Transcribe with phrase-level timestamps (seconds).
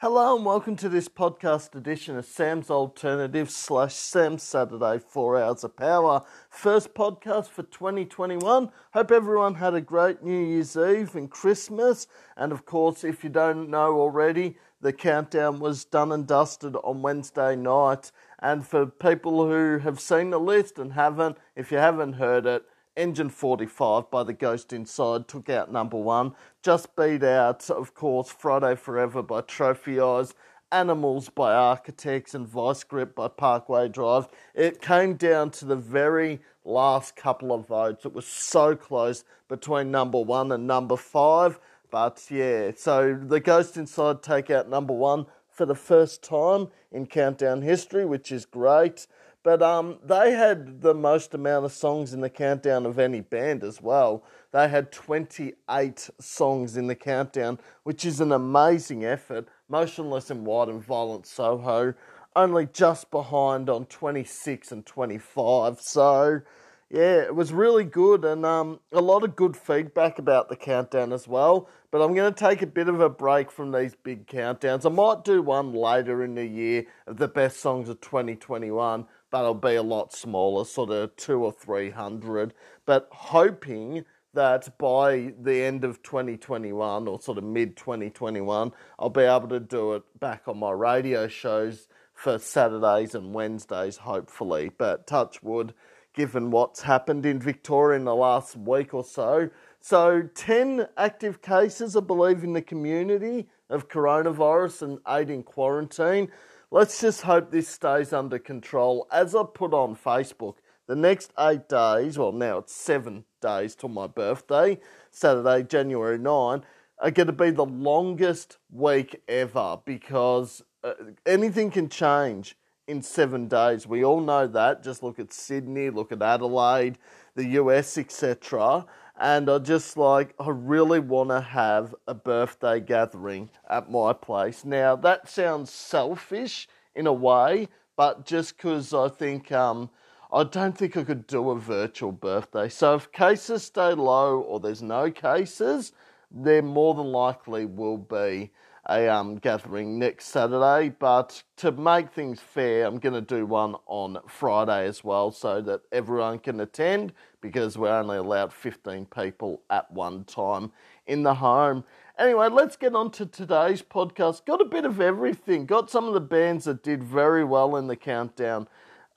[0.00, 5.64] Hello and welcome to this podcast edition of Sam's Alternative slash Sam's Saturday 4 Hours
[5.64, 6.22] of Power.
[6.48, 8.70] First podcast for 2021.
[8.94, 12.06] Hope everyone had a great New Year's Eve and Christmas.
[12.36, 17.02] And of course, if you don't know already, the countdown was done and dusted on
[17.02, 18.12] Wednesday night.
[18.38, 22.62] And for people who have seen the list and haven't, if you haven't heard it,
[22.98, 26.34] Engine 45 by The Ghost Inside took out number one.
[26.64, 30.34] Just beat out, of course, Friday Forever by Trophy Eyes,
[30.72, 34.26] Animals by Architects, and Vice Grip by Parkway Drive.
[34.52, 38.04] It came down to the very last couple of votes.
[38.04, 41.60] It was so close between number one and number five.
[41.92, 47.06] But yeah, so The Ghost Inside take out number one for the first time in
[47.06, 49.06] countdown history, which is great.
[49.48, 53.64] But um, they had the most amount of songs in the countdown of any band
[53.64, 54.22] as well.
[54.52, 59.48] They had 28 songs in the countdown, which is an amazing effort.
[59.70, 61.94] Motionless in White and Violent Soho,
[62.36, 65.80] only just behind on 26 and 25.
[65.80, 66.42] So,
[66.90, 71.10] yeah, it was really good and um, a lot of good feedback about the countdown
[71.10, 71.70] as well.
[71.90, 74.84] But I'm going to take a bit of a break from these big countdowns.
[74.84, 79.40] I might do one later in the year of the best songs of 2021 but
[79.40, 82.54] it'll be a lot smaller, sort of two or three hundred.
[82.86, 84.04] But hoping
[84.34, 89.60] that by the end of 2021 or sort of mid 2021, I'll be able to
[89.60, 94.70] do it back on my radio shows for Saturdays and Wednesdays, hopefully.
[94.76, 95.72] But touch wood,
[96.14, 99.50] given what's happened in Victoria in the last week or so.
[99.80, 106.30] So, 10 active cases, I believe, in the community of coronavirus and eight in quarantine.
[106.70, 109.06] Let's just hope this stays under control.
[109.10, 113.88] As I put on Facebook, the next eight days, well, now it's seven days till
[113.88, 114.78] my birthday,
[115.10, 116.62] Saturday, January 9,
[116.98, 120.92] are going to be the longest week ever because uh,
[121.24, 122.54] anything can change
[122.86, 123.86] in seven days.
[123.86, 124.82] We all know that.
[124.82, 126.98] Just look at Sydney, look at Adelaide,
[127.34, 128.84] the US, etc
[129.18, 134.64] and I just like I really want to have a birthday gathering at my place.
[134.64, 139.90] Now that sounds selfish in a way, but just because I think um,
[140.32, 142.68] I don't think I could do a virtual birthday.
[142.68, 145.92] So if cases stay low or there's no cases,
[146.30, 148.52] there more than likely will be
[148.88, 150.94] a um, gathering next Saturday.
[150.98, 155.60] But to make things fair, I'm going to do one on Friday as well so
[155.62, 160.72] that everyone can attend because we're only allowed 15 people at one time
[161.06, 161.84] in the home.
[162.18, 164.44] Anyway, let's get on to today's podcast.
[164.44, 165.66] Got a bit of everything.
[165.66, 168.66] Got some of the bands that did very well in the countdown.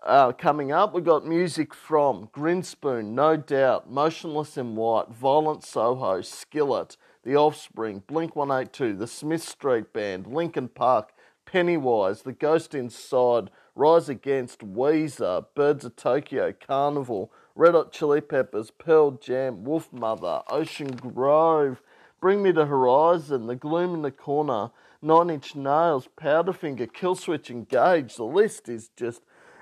[0.04, 6.22] Uh, coming up, we got music from Grinspoon, No Doubt, Motionless in White, Violent Soho,
[6.22, 11.14] Skillet, The Offspring, Blink 182, The Smith Street Band, Linkin Park,
[11.46, 18.72] Pennywise, The Ghost Inside, Rise Against, Weezer, Birds of Tokyo, Karnivool, Red Hot Chili Peppers,
[18.72, 21.84] Pearl Jam, Wolfmother, Ocean Grove,
[22.20, 24.72] Bring Me the Horizon, The Gloom in the Corner,
[25.04, 28.16] Nine Inch Nails, Powderfinger, Killswitch Engage.
[28.16, 29.22] The list is just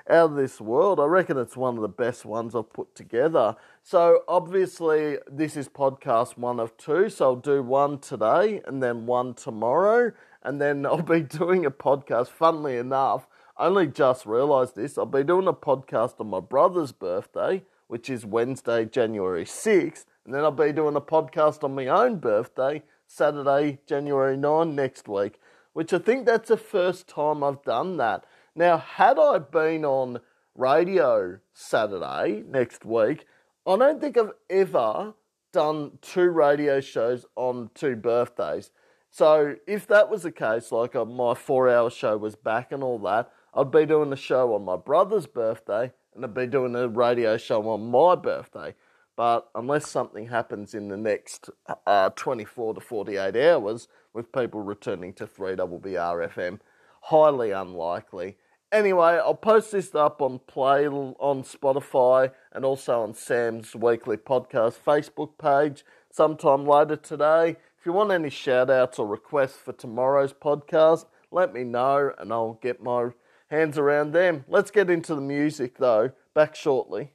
[0.09, 0.99] out of this world.
[0.99, 3.55] I reckon it's one of the best ones I've put together.
[3.83, 7.09] So obviously this is podcast one of two.
[7.09, 10.11] So I'll do one today and then one tomorrow.
[10.43, 13.27] And then I'll be doing a podcast, funnily enough.
[13.57, 14.97] I only just realised this.
[14.97, 20.05] I'll be doing a podcast on my brother's birthday which is Wednesday, January 6th.
[20.23, 25.07] And then I'll be doing a podcast on my own birthday, Saturday, January 9 next
[25.07, 25.39] week,
[25.73, 28.25] which I think that's the first time I've done that.
[28.55, 30.19] Now, had I been on
[30.55, 33.25] radio Saturday next week,
[33.65, 35.13] I don't think I've ever
[35.51, 38.71] done two radio shows on two birthdays.
[39.11, 42.83] So if that was the case, like uh, my four hour show was back and
[42.83, 46.75] all that, I'd be doing a show on my brother's birthday and I'd be doing
[46.75, 48.75] a radio show on my birthday.
[49.15, 51.49] But unless something happens in the next
[51.85, 56.59] uh, 24 to 48 hours with people returning to 3BBR FM,
[57.01, 58.37] highly unlikely.
[58.71, 64.77] Anyway, I'll post this up on Play on Spotify and also on Sam's Weekly Podcast
[64.85, 67.55] Facebook page sometime later today.
[67.79, 72.31] If you want any shout outs or requests for tomorrow's podcast, let me know and
[72.31, 73.09] I'll get my
[73.49, 74.45] hands around them.
[74.47, 76.11] Let's get into the music though.
[76.35, 77.11] Back shortly.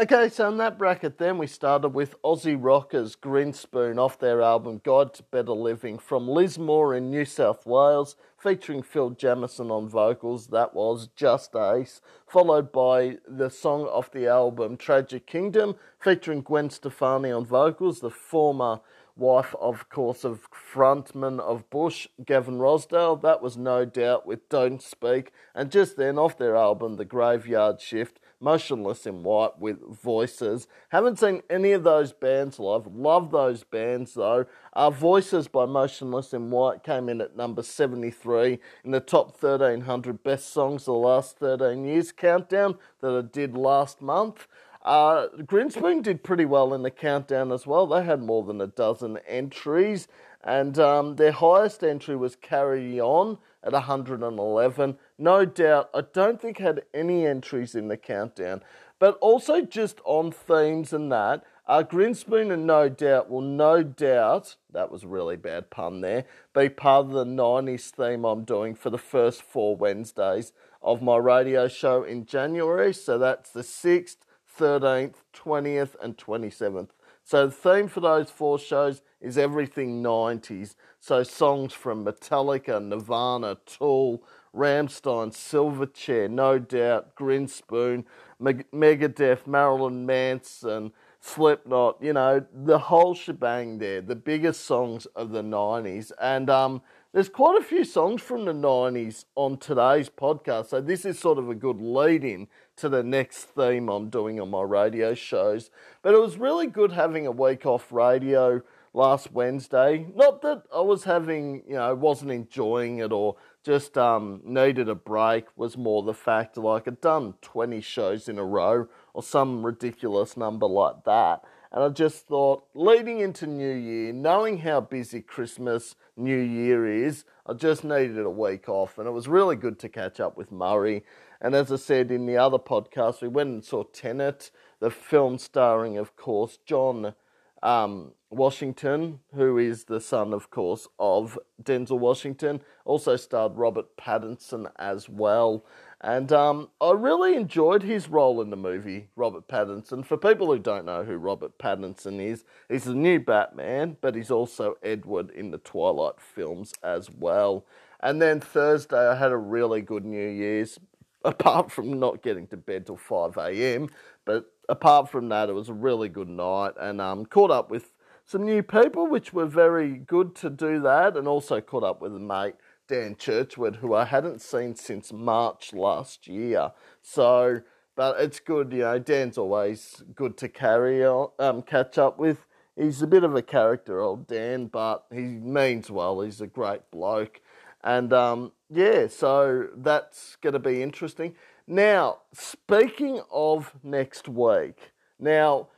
[0.00, 4.80] Okay, so in that bracket, then we started with Aussie Rockers Grinspoon off their album
[4.82, 10.46] Guide to Better Living from Lismore in New South Wales, featuring Phil Jamieson on vocals.
[10.46, 16.70] That was Just Ace, followed by the song off the album Tragic Kingdom, featuring Gwen
[16.70, 18.80] Stefani on vocals, the former
[19.16, 23.20] wife, of course, of frontman of Bush, Gavin Rossdale.
[23.20, 25.30] That was no doubt with Don't Speak.
[25.54, 30.66] And just then, off their album, The Graveyard Shift, Motionless in White with Voices.
[30.88, 32.86] Haven't seen any of those bands live.
[32.86, 34.46] Love those bands though.
[34.72, 40.22] Our Voices by Motionless in White came in at number 73 in the top 1300
[40.22, 44.46] best songs of the last 13 years countdown that I did last month.
[44.82, 47.86] Uh, Grinspoon did pretty well in the countdown as well.
[47.86, 50.08] They had more than a dozen entries,
[50.42, 54.98] and um, their highest entry was Carry On at 111.
[55.20, 58.62] No doubt, I don't think had any entries in the countdown,
[58.98, 61.44] but also just on themes and that.
[61.66, 66.24] Uh, Grinspoon and No Doubt will no doubt, that was a really bad pun there,
[66.54, 71.18] be part of the 90s theme I'm doing for the first four Wednesdays of my
[71.18, 72.94] radio show in January.
[72.94, 74.16] So that's the 6th,
[74.58, 76.88] 13th, 20th, and 27th.
[77.24, 80.76] So the theme for those four shows is everything 90s.
[80.98, 84.24] So songs from Metallica, Nirvana, Tool,
[84.54, 88.04] Rammstein, Silverchair, No Doubt, Grinspoon,
[88.40, 95.42] Megadeth, Marilyn Manson, Slipknot, you know, the whole shebang there, the biggest songs of the
[95.42, 96.12] 90s.
[96.20, 96.82] And um,
[97.12, 100.66] there's quite a few songs from the 90s on today's podcast.
[100.66, 104.40] So this is sort of a good lead in to the next theme I'm doing
[104.40, 105.70] on my radio shows.
[106.02, 108.62] But it was really good having a week off radio
[108.92, 110.06] last Wednesday.
[110.14, 114.94] Not that I was having, you know, wasn't enjoying it or just um, needed a
[114.94, 119.64] break, was more the fact like I'd done 20 shows in a row or some
[119.64, 121.44] ridiculous number like that.
[121.72, 127.24] And I just thought, leading into New Year, knowing how busy Christmas, New Year is,
[127.46, 128.98] I just needed a week off.
[128.98, 131.04] And it was really good to catch up with Murray.
[131.40, 134.50] And as I said in the other podcast, we went and saw Tenet,
[134.80, 137.14] the film starring, of course, John
[137.62, 142.62] um, Washington, who is the son, of course, of Denzel Washington.
[142.84, 145.64] Also starred Robert Pattinson as well.
[146.00, 150.04] And um, I really enjoyed his role in the movie, Robert Pattinson.
[150.04, 154.30] For people who don't know who Robert Pattinson is, he's the new Batman, but he's
[154.30, 157.66] also Edward in the Twilight films as well.
[158.00, 160.78] And then Thursday, I had a really good New Year's,
[161.24, 163.90] apart from not getting to bed till 5 a.m.
[164.24, 167.92] But apart from that, it was a really good night and um, caught up with
[168.24, 172.14] some new people, which were very good to do that, and also caught up with
[172.14, 172.54] a mate
[172.86, 176.72] Dan Churchwood, who I hadn't seen since March last year.
[177.02, 177.62] So,
[177.96, 178.98] but it's good, you know.
[178.98, 182.46] Dan's always good to carry on, um, catch up with.
[182.76, 186.20] He's a bit of a character, old Dan, but he means well.
[186.20, 187.40] He's a great bloke,
[187.82, 191.34] and um, yeah, so that's going to be interesting.
[191.72, 194.90] Now, speaking of next week,
[195.20, 195.68] now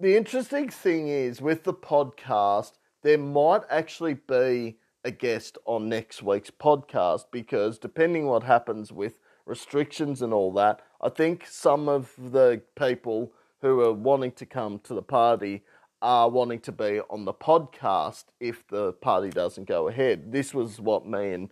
[0.00, 6.22] the interesting thing is with the podcast, there might actually be a guest on next
[6.22, 12.14] week's podcast because depending what happens with restrictions and all that, I think some of
[12.32, 13.30] the people
[13.60, 15.62] who are wanting to come to the party
[16.00, 20.32] are wanting to be on the podcast if the party doesn't go ahead.
[20.32, 21.50] This was what me and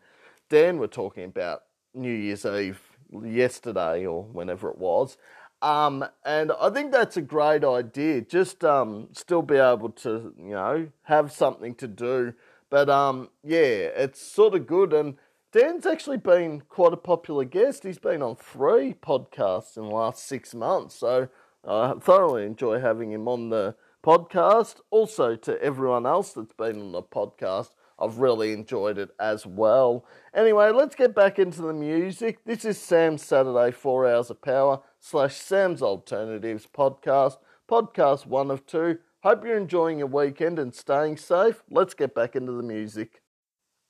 [0.48, 2.80] Dan were talking about New Year's Eve
[3.24, 5.16] yesterday or whenever it was.
[5.60, 8.20] Um, and I think that's a great idea.
[8.22, 12.34] Just um, still be able to, you know, have something to do
[12.72, 14.94] but um, yeah, it's sort of good.
[14.94, 15.16] And
[15.52, 17.82] Dan's actually been quite a popular guest.
[17.82, 20.94] He's been on three podcasts in the last six months.
[20.94, 21.28] So
[21.68, 24.76] I thoroughly enjoy having him on the podcast.
[24.88, 30.04] Also, to everyone else that's been on the podcast, I've really enjoyed it as well.
[30.34, 32.44] Anyway, let's get back into the music.
[32.44, 37.36] This is Sam's Saturday 4 Hours of Power slash Sam's Alternatives podcast,
[37.70, 38.98] podcast one of two.
[39.22, 41.62] Hope you're enjoying your weekend and staying safe.
[41.70, 43.22] Let's get back into the music.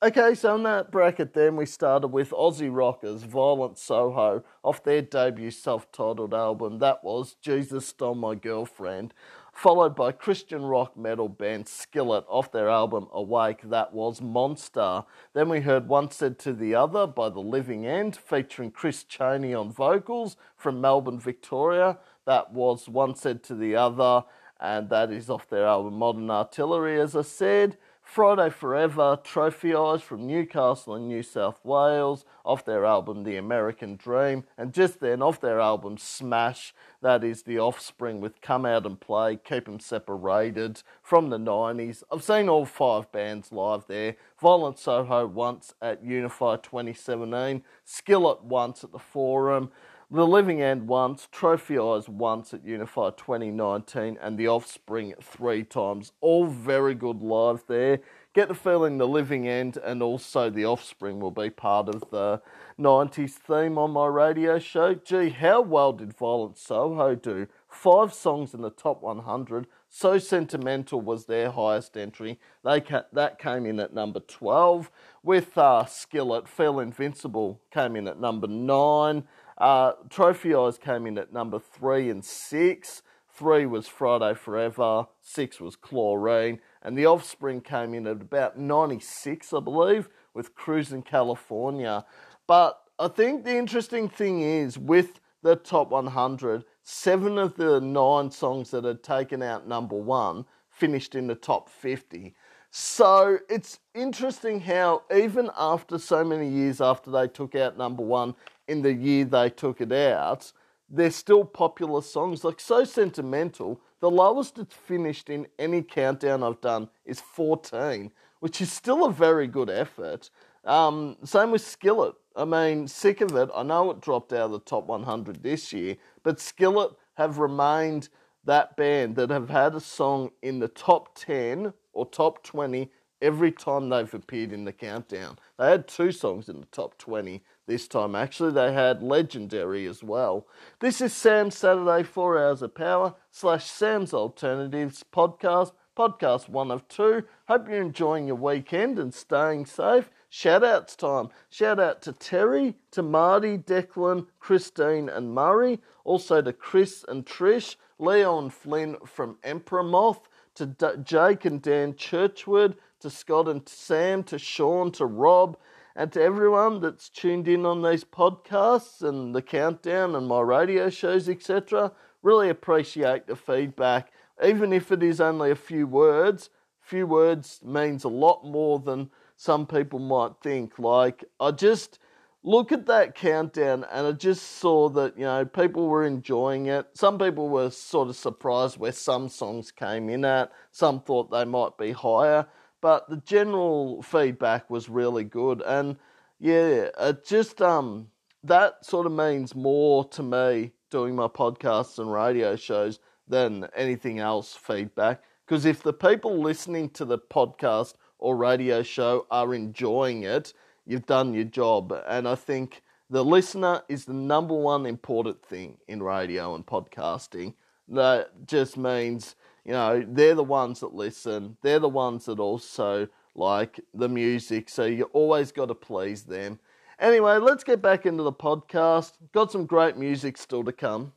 [0.05, 5.01] Okay, so in that bracket then we started with Aussie rockers Violent Soho off their
[5.01, 6.81] debut self-titled album.
[6.81, 9.15] That was Jesus Stole My Girlfriend.
[9.63, 13.61] Followed by Christian rock metal band Skillet off their album Awake.
[13.63, 15.05] That was Monster.
[15.35, 19.55] Then we heard One Said to the Other by The Living End featuring Chris Cheney
[19.55, 21.99] on vocals from Melbourne, Victoria.
[22.25, 24.25] That was One Said to the Other
[24.59, 27.77] and that is off their album Modern Artillery, as I said.
[28.13, 33.97] Friday Forever, Trophy Eyes from Newcastle in New South Wales, off their album The American
[33.97, 38.85] Dream, and just then off their album Smash, that is The Offspring with Come Out
[38.85, 42.05] and Play, Keep 'em Separated from the 90s.
[42.13, 44.17] I've seen all five bands live there.
[44.39, 49.73] Violent Soho once at Unify 2017, Skillet once at the Forum,
[50.15, 56.13] The Living End once, Trophy Eyes once at Unify 2019, and The Offspring three times.
[56.21, 58.01] All very good live there.
[58.35, 62.43] Get the feeling The Living End and also The Offspring will be part of the
[62.79, 64.93] 90s theme on my radio show.
[64.93, 67.47] Gee, how well did Violent Soho do?
[67.67, 69.67] Five songs in the top 100.
[69.89, 72.39] So Sentimental was their highest entry.
[72.63, 74.91] They ca- that came in at number 12.
[75.23, 79.25] With uh, Skillet, Feel Invincible came in at number 9.
[79.59, 83.03] Uh, Trophy Eyes came in at number three and six.
[83.35, 89.55] Three was Friday Forever, six was Chlorine, and The Offspring came in at about 96,
[89.55, 92.05] I believe, with Cruising California.
[92.47, 98.31] But I think the interesting thing is with the top 100, seven of the nine
[98.31, 102.35] songs that had taken out number one finished in the top 50.
[102.71, 108.35] So it's interesting how, even after so many years after they took out number one,
[108.73, 110.53] in the year they took it out,
[110.89, 112.43] they're still popular songs.
[112.43, 118.11] Like So Sentimental, the lowest it's finished in any countdown I've done is 14,
[118.41, 120.31] which is still a very good effort.
[120.65, 122.15] Um, same with Skillet.
[122.35, 123.51] I mean, sick of it.
[123.55, 128.09] I know it dropped out of the top 100 this year, but Skillet have remained
[128.45, 133.53] that band that have had a song in the top 10 or top 20 every
[133.53, 135.39] time they've appeared in the countdown.
[135.59, 138.15] They had two songs in the top 20 this time.
[138.15, 140.47] Actually, they had Legendary as well.
[140.81, 146.87] This is Sam's Saturday 4 Hours of Power slash Sam's Alternatives podcast, podcast one of
[146.89, 147.25] two.
[147.49, 150.11] Hope you're enjoying your weekend and staying safe.
[150.29, 151.29] Shout outs time.
[151.51, 155.81] Shout out to Terry, to Marty, Declan, Christine, and Murray.
[156.05, 161.63] Also to Chris and Trish, Leo and Flynn from Emperor Moth, to D- Jake and
[161.63, 165.57] Dan Churchwood, to Scott and Sam, to Sean, to Rob,
[165.95, 170.89] and to everyone that's tuned in on these podcasts and the countdown and my radio
[170.89, 171.93] shows, etc.
[172.23, 174.13] Really appreciate the feedback.
[174.43, 179.11] Even if it is only a few words, few words means a lot more than
[179.37, 180.79] some people might think.
[180.79, 181.99] Like, I just
[182.43, 186.87] look at that countdown and I just saw that, you know, people were enjoying it.
[186.95, 191.45] Some people were sort of surprised where some songs came in at, some thought they
[191.45, 192.47] might be higher
[192.83, 195.63] but the general feedback was really good.
[195.63, 195.97] And
[196.39, 198.09] yeah, it just um
[198.45, 204.19] that sort of means more to me doing my podcasts and radio shows than anything
[204.19, 205.23] else feedback.
[205.47, 210.53] Because if the people listening to the podcast or radio show are enjoying it,
[210.85, 211.97] you've done your job.
[212.07, 217.55] And I think the listener is the number one important thing in radio and podcasting.
[217.89, 221.57] That just means you know, they're the ones that listen.
[221.63, 224.69] They're the ones that also like the music.
[224.69, 226.59] So you always got to please them.
[226.99, 229.13] Anyway, let's get back into the podcast.
[229.33, 231.13] Got some great music still to come.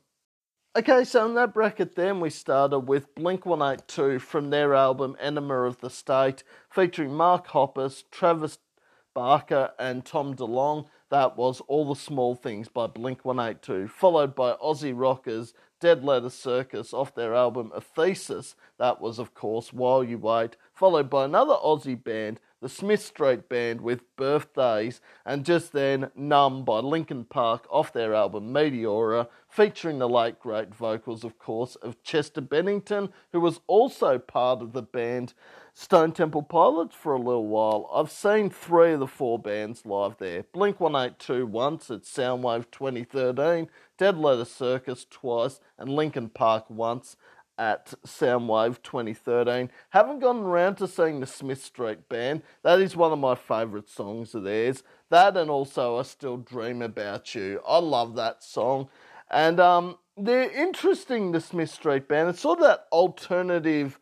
[0.76, 5.62] Okay, so in that bracket, then we started with Blink 182 from their album Enema
[5.62, 8.58] of the State, featuring Mark Hoppus, Travis
[9.14, 10.86] Barker, and Tom DeLonge.
[11.08, 16.30] That was All the Small Things by Blink 182, followed by Aussie Rockers Dead Letter
[16.30, 18.56] Circus off their album Aesthesis.
[18.78, 23.48] That was, of course, While You Wait, followed by another Aussie band, the Smith Street
[23.48, 30.00] Band with Birthdays, and just then Numb by Linkin Park off their album Meteora, featuring
[30.00, 34.82] the late great vocals, of course, of Chester Bennington, who was also part of the
[34.82, 35.34] band
[35.78, 37.86] Stone Temple Pilots for a little while.
[37.92, 40.44] I've seen three of the four bands live there.
[40.54, 43.68] Blink 182 once at Soundwave 2013,
[43.98, 47.18] Dead Letter Circus twice, and Linkin Park once
[47.58, 49.70] at Soundwave 2013.
[49.90, 52.40] Haven't gotten around to seeing the Smith Street Band.
[52.62, 54.82] That is one of my favourite songs of theirs.
[55.10, 57.60] That and also I Still Dream About You.
[57.68, 58.88] I love that song.
[59.30, 62.30] And um, they're interesting, the Smith Street Band.
[62.30, 64.00] It's sort of that alternative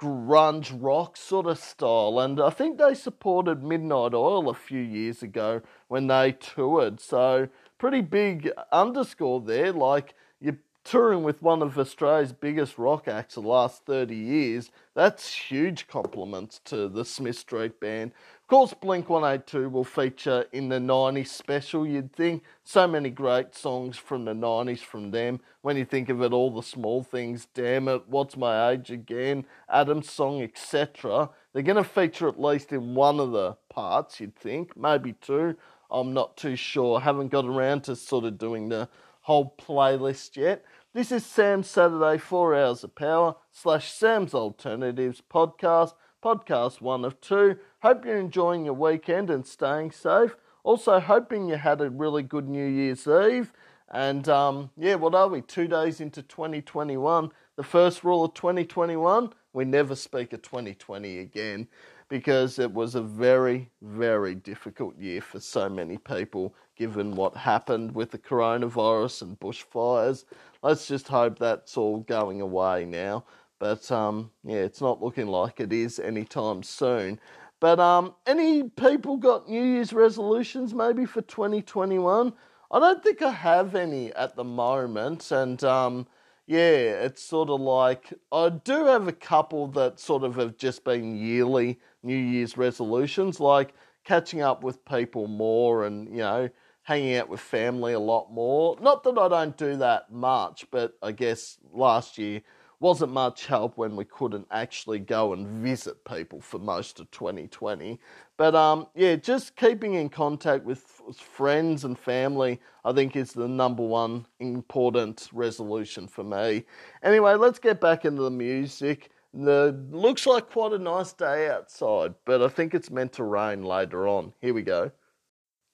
[0.00, 2.20] grunge rock sort of style.
[2.20, 7.00] And I think they supported Midnight Oil a few years ago when they toured.
[7.00, 7.48] So
[7.78, 9.72] pretty big underscore there.
[9.72, 14.70] Like you're touring with one of Australia's biggest rock acts the last 30 years.
[14.94, 18.12] That's huge compliments to the Smith Street Band.
[18.46, 22.44] Of course, Blink 182 will feature in the 90s special, you'd think.
[22.62, 25.40] So many great songs from the 90s from them.
[25.62, 29.46] When you think of it, all the small things, Damn It, What's My Age Again,
[29.68, 31.28] Adam's Song, etc.
[31.52, 35.56] They're going to feature at least in one of the parts, you'd think, maybe two.
[35.90, 37.00] I'm not too sure.
[37.00, 38.88] Haven't got around to sort of doing the
[39.22, 40.64] whole playlist yet.
[40.94, 45.94] This is Sam's Saturday 4 Hours of Power slash Sam's Alternatives podcast
[46.26, 47.56] podcast one of two.
[47.82, 50.34] Hope you're enjoying your weekend and staying safe.
[50.64, 53.52] Also, hoping you had a really good New Year's Eve
[53.92, 55.40] And um, yeah, what are we?
[55.42, 57.30] Two days into 2021.
[57.54, 61.66] The first rule of 2021 we never speak of 2020 again
[62.10, 67.94] because it was a very, very difficult year for so many people given what happened
[67.94, 70.24] with the coronavirus and bushfires.
[70.62, 73.24] Let's just hope that's all going away now.
[73.58, 77.20] But um, yeah, it's not looking like it is anytime soon.
[77.60, 82.32] But um, any people got New Year's resolutions maybe for 2021?
[82.70, 85.30] I don't think I have any at the moment.
[85.30, 86.06] And um,
[86.46, 90.84] yeah, it's sort of like I do have a couple that sort of have just
[90.84, 96.48] been yearly New Year's resolutions, like catching up with people more and, you know,
[96.82, 98.76] hanging out with family a lot more.
[98.80, 102.42] Not that I don't do that much, but I guess last year
[102.80, 107.98] wasn't much help when we couldn't actually go and visit people for most of 2020.
[108.36, 110.80] But um, yeah, just keeping in contact with
[111.16, 116.64] friends and family, I think, is the number one important resolution for me.
[117.02, 119.10] Anyway, let's get back into the music.
[119.32, 123.62] The looks like quite a nice day outside, but I think it's meant to rain
[123.62, 124.32] later on.
[124.40, 124.90] Here we go.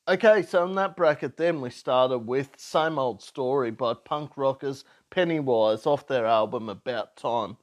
[0.09, 4.85] Okay, so in that bracket, then we started with Same Old Story by punk rockers
[5.13, 7.59] Pennywise off their album About Time,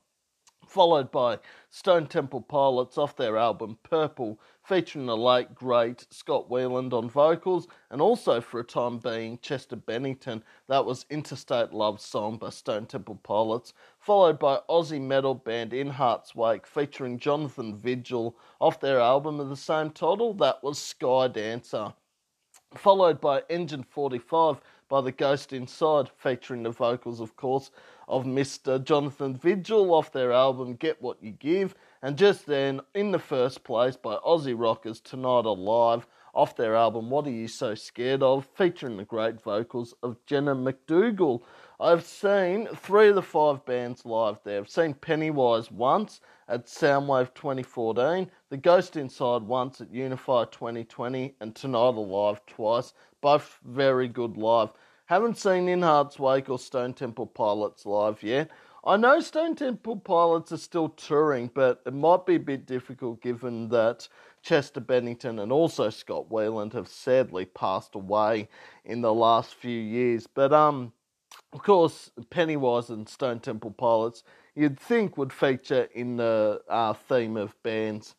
[0.68, 1.40] followed by
[1.72, 7.68] Stone Temple Pilots off their album Purple, featuring the late great Scott Weiland on vocals,
[7.90, 10.44] and also for a time being Chester Bennington.
[10.68, 15.90] That was Interstate Love Song by Stone Temple Pilots, followed by Aussie metal band In
[15.90, 20.36] Heart's Wake featuring Jonathan Vigil off their album of the same title.
[20.36, 21.94] That was Sky Dancer
[22.76, 27.72] followed by Engine 45 by The Ghost Inside, featuring the vocals, of course,
[28.08, 28.84] of Mr.
[28.84, 33.64] Jonathan Vigil off their album Get What You Give, and just then, in the first
[33.64, 38.48] place, by Aussie Rockers Tonight Alive off their album What Are You So Scared Of,
[38.56, 41.44] featuring the great vocals of Jenna McDougall.
[41.80, 44.60] I've seen three of the five bands live there.
[44.60, 51.56] I've seen Pennywise once at Soundwave 2014, The Ghost Inside once at Unify 2020, and
[51.56, 52.94] Tonight Alive twice.
[53.22, 54.72] Both very good live.
[55.06, 58.52] Haven't seen In Heart's Wake or Stone Temple Pilots live yet.
[58.86, 63.22] I know Stone Temple Pilots are still touring, but it might be a bit difficult
[63.22, 64.08] given that
[64.42, 68.48] Chester Bennington and also Scott Weiland have sadly passed away
[68.86, 70.28] in the last few years.
[70.28, 70.94] But um,
[71.52, 74.24] of course, Pennywise and Stone Temple Pilots,
[74.56, 78.16] you'd think would feature in the uh, theme of bands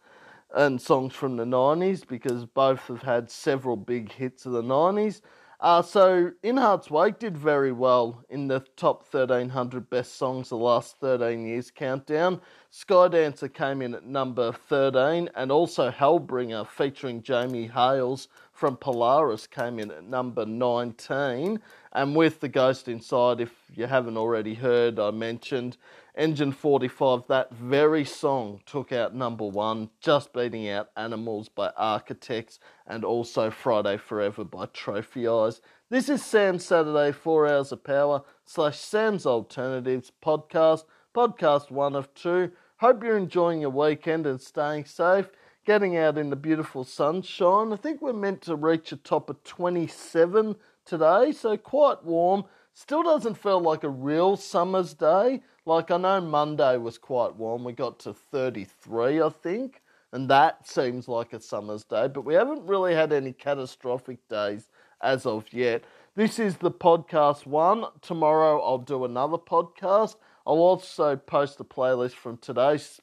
[0.54, 5.20] and songs from the 90s because both have had several big hits of the 90s.
[5.60, 10.58] Uh, so, In Heart's Wake did very well in the top 1300 best songs of
[10.58, 12.40] the last 13 years countdown.
[12.72, 18.28] Skydancer came in at number 13, and also Hellbringer featuring Jamie Hails
[18.61, 21.61] from Polaris came in at number 19.
[21.92, 25.79] And with The Ghost Inside, if you haven't already heard, I mentioned
[26.14, 32.61] Engine 45, that very song took out number one, just beating out Animals by Architects
[32.87, 35.62] and also Friday Forever by Trophy Eyes.
[35.88, 42.12] This is Sam's Saturday 4 Hours of Power slash Sam's Alternatives podcast, podcast one of
[42.12, 42.53] two.
[42.77, 45.31] Hope you're enjoying your weekend and staying safe,
[45.64, 47.73] getting out in the beautiful sunshine.
[47.73, 52.44] I think we're meant to reach a top of 27 today, so quite warm.
[52.73, 55.42] Still doesn't feel like a real summer's day.
[55.66, 57.64] Like I know Monday was quite warm.
[57.64, 62.35] We got to 33, I think, and that seems like a summer's day, but we
[62.35, 64.68] haven't really had any catastrophic days
[65.03, 65.85] as of yet.
[66.16, 67.85] This is the podcast one.
[68.01, 70.16] Tomorrow I'll do another podcast.
[70.46, 73.01] I'll also post a playlist from today's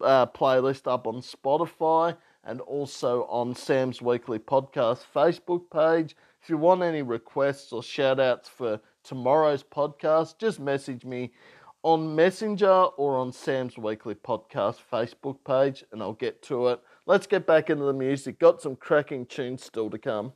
[0.00, 6.16] uh, playlist up on Spotify and also on Sam's Weekly Podcast Facebook page.
[6.42, 11.32] If you want any requests or shout outs for tomorrow's podcast, just message me
[11.82, 16.80] on Messenger or on Sam's Weekly Podcast Facebook page and I'll get to it.
[17.06, 18.38] Let's get back into the music.
[18.38, 20.32] Got some cracking tunes still to come.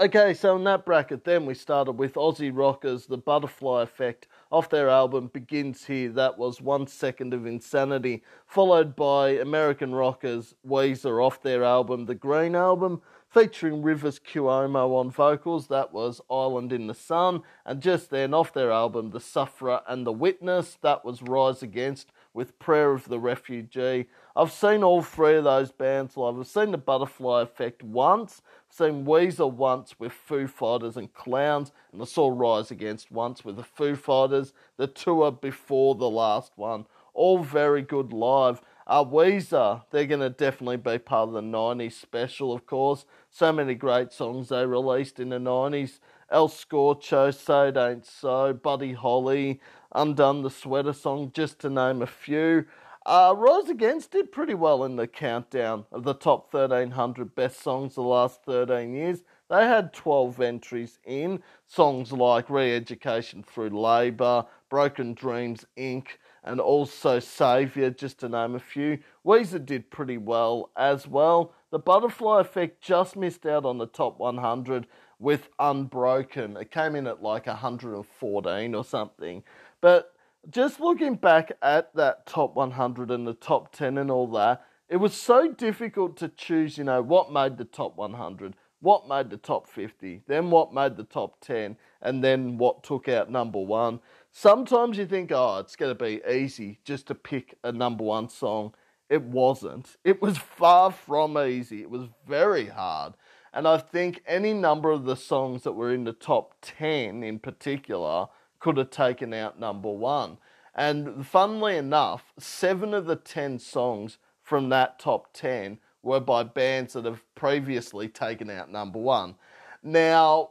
[0.00, 4.70] Okay, so in that bracket, then we started with Aussie Rockers, The Butterfly Effect, off
[4.70, 6.10] their album Begins Here.
[6.10, 12.14] That was One Second of Insanity, followed by American Rockers, Weezer, off their album The
[12.14, 15.68] Green Album featuring Rivers Cuomo on vocals.
[15.68, 17.42] That was Island in the Sun.
[17.66, 22.10] And just then, off their album, The Sufferer and The Witness, that was Rise Against
[22.38, 24.06] with Prayer of the Refugee.
[24.36, 26.38] I've seen all three of those bands live.
[26.38, 32.00] I've seen the Butterfly Effect once, seen Weezer once with Foo Fighters and Clowns, and
[32.00, 36.86] I saw Rise Against once with the Foo Fighters, the tour before the last one.
[37.12, 38.62] All very good live.
[38.86, 43.04] Uh, Weezer, they're going to definitely be part of the 90s special, of course.
[43.32, 45.98] So many great songs they released in the 90s.
[46.30, 49.60] El Scorcho, Say It Ain't So, Buddy Holly,
[49.92, 52.66] Undone the Sweater Song, just to name a few.
[53.06, 57.94] Uh, Rise Against did pretty well in the countdown of the top 1300 best songs
[57.94, 59.22] the last 13 years.
[59.48, 66.08] They had 12 entries in songs like Re Education Through Labour, Broken Dreams Inc.,
[66.44, 68.98] and also Saviour, just to name a few.
[69.24, 71.54] Weezer did pretty well as well.
[71.70, 74.86] The Butterfly Effect just missed out on the top 100
[75.18, 76.56] with Unbroken.
[76.56, 79.42] It came in at like 114 or something.
[79.80, 80.12] But
[80.50, 84.96] just looking back at that top 100 and the top 10 and all that, it
[84.96, 89.36] was so difficult to choose, you know, what made the top 100, what made the
[89.36, 94.00] top 50, then what made the top 10, and then what took out number one.
[94.32, 98.28] Sometimes you think, oh, it's going to be easy just to pick a number one
[98.28, 98.72] song.
[99.10, 99.96] It wasn't.
[100.04, 101.82] It was far from easy.
[101.82, 103.14] It was very hard.
[103.52, 107.38] And I think any number of the songs that were in the top 10 in
[107.38, 108.28] particular
[108.60, 110.38] could have taken out number one.
[110.74, 116.92] And funnily enough, seven of the 10 songs from that top 10 were by bands
[116.92, 119.34] that have previously taken out number one.
[119.82, 120.50] Now,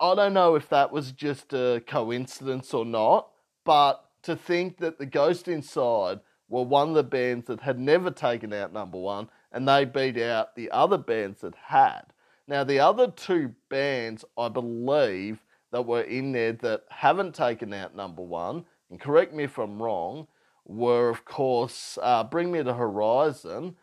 [0.00, 3.30] I don't know if that was just a coincidence or not,
[3.64, 8.10] but to think that the Ghost Inside were one of the bands that had never
[8.10, 12.02] taken out number one and they beat out the other bands that had.
[12.46, 17.94] Now, the other two bands, I believe, that were in there that haven't taken out
[17.94, 20.26] number one, and correct me if I'm wrong,
[20.64, 23.76] were of course uh, Bring Me the Horizon,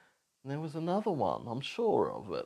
[0.44, 2.46] and there was another one, I'm sure of it.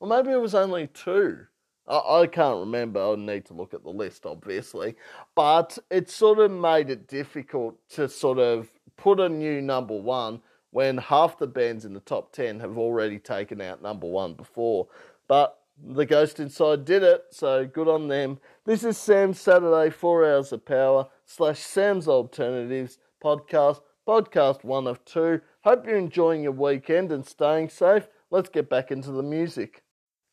[0.00, 1.46] Or maybe it was only two.
[1.86, 4.96] I, I can't remember, I need to look at the list obviously.
[5.34, 10.40] But it sort of made it difficult to sort of put a new number one
[10.70, 14.88] when half the bands in the top 10 have already taken out number one before.
[15.28, 18.38] But the Ghost Inside did it, so good on them.
[18.64, 25.04] This is Sam's Saturday 4 Hours of Power slash Sam's Alternatives podcast, podcast one of
[25.04, 25.40] two.
[25.64, 28.06] Hope you're enjoying your weekend and staying safe.
[28.30, 29.82] Let's get back into the music.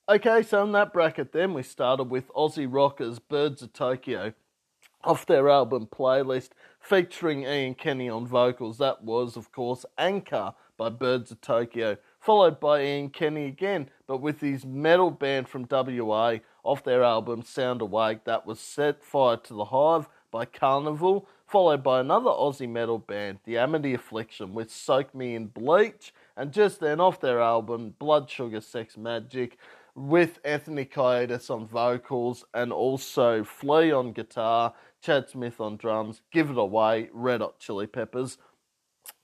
[0.07, 4.33] Okay, so in that bracket then we started with Aussie rockers Birds of Tokyo
[5.03, 8.77] off their album playlist featuring Ian Kenny on vocals.
[8.77, 14.21] That was, of course, Anchor by Birds of Tokyo followed by Ian Kenny again, but
[14.21, 19.37] with his metal band from WA off their album Sound Awake that was Set Fire
[19.37, 24.71] to the Hive by Karnivool, followed by another Aussie metal band, The Amity Affliction, with
[24.71, 29.53] Soak Me in Bleach, and just then off their album Blood Sugar Sex Magik
[29.95, 36.49] with Anthony Kiedis on vocals and also Flea on guitar, Chad Smith on drums, Give
[36.49, 38.37] It Away, Red Hot Chili Peppers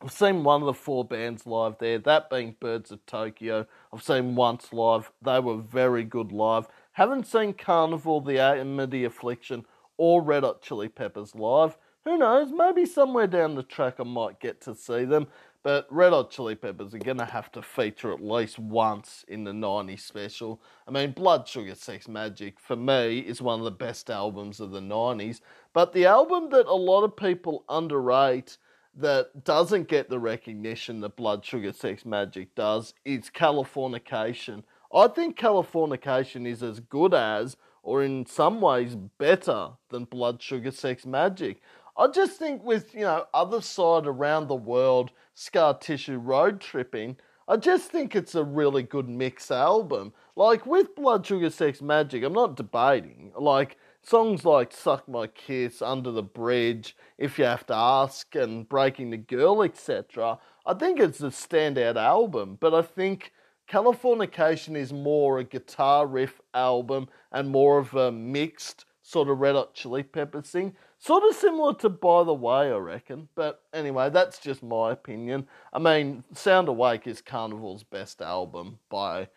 [0.06, 3.66] I've seen one of the four bands live there, that being Birds of Tokyo.
[3.92, 5.12] I've seen once live.
[5.20, 6.68] They were very good live.
[6.92, 9.66] Haven't seen Karnivool, The A and Amity Affliction,
[9.98, 11.76] or Red Hot Chili Peppers live.
[12.04, 12.52] Who knows?
[12.52, 15.26] Maybe somewhere down the track I might get to see them.
[15.64, 19.44] But Red Hot Chili Peppers are going to have to feature at least once in
[19.44, 20.62] the 90s special.
[20.88, 24.70] I mean, Blood Sugar Sex Magik, for me, is one of the best albums of
[24.70, 25.42] the 90s.
[25.74, 28.60] But the album that a lot of people underrate
[28.96, 34.64] that doesn't get the recognition that Blood Sugar Sex Magik does is Californication.
[34.94, 40.72] I think Californication is as good as, or in some ways better than Blood Sugar
[40.72, 41.58] Sex Magik.
[41.98, 47.18] I just think with, you know, other side around the world, scar tissue road tripping,
[47.48, 50.14] I just think it's a really good mix album.
[50.36, 53.32] Like with Blood Sugar Sex Magik, I'm not debating.
[53.38, 58.70] Like songs like Suck My Kiss, Under the Bridge, If You Have to Ask, and
[58.70, 60.38] Breaking the Girl, etc.
[60.66, 63.32] I think it's a standout album, but I think
[63.70, 69.56] Californication is more a guitar riff album and more of a mixed sort of Red
[69.56, 70.76] Hot Chili Peppers thing.
[71.00, 73.30] Sort of similar to By the Way, I reckon.
[73.36, 75.48] But anyway, that's just my opinion.
[75.74, 79.30] I mean, Sound Awake is Karnivool's best album by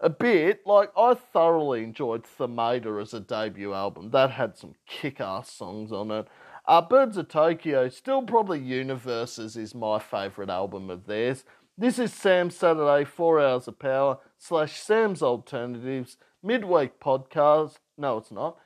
[0.00, 0.66] a bit.
[0.66, 4.10] Like, I thoroughly enjoyed Themata as a debut album.
[4.10, 6.28] That had some kick ass songs on it.
[6.66, 11.44] Uh, Birds of Tokyo, still probably Universes is my favourite album of theirs.
[11.78, 17.76] This is Sam's Saturday, 4 Hours of Power, slash Sam's Alternatives, midweek podcast.
[17.96, 18.58] No, it's not.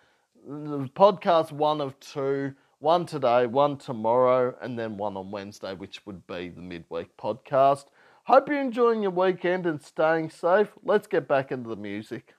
[0.49, 2.55] Podcast one of two.
[2.79, 7.85] One today, one tomorrow, and then one on Wednesday, which would be the midweek podcast.
[8.25, 10.69] Hope you're enjoying your weekend and staying safe.
[10.85, 12.35] Let's get back into the music.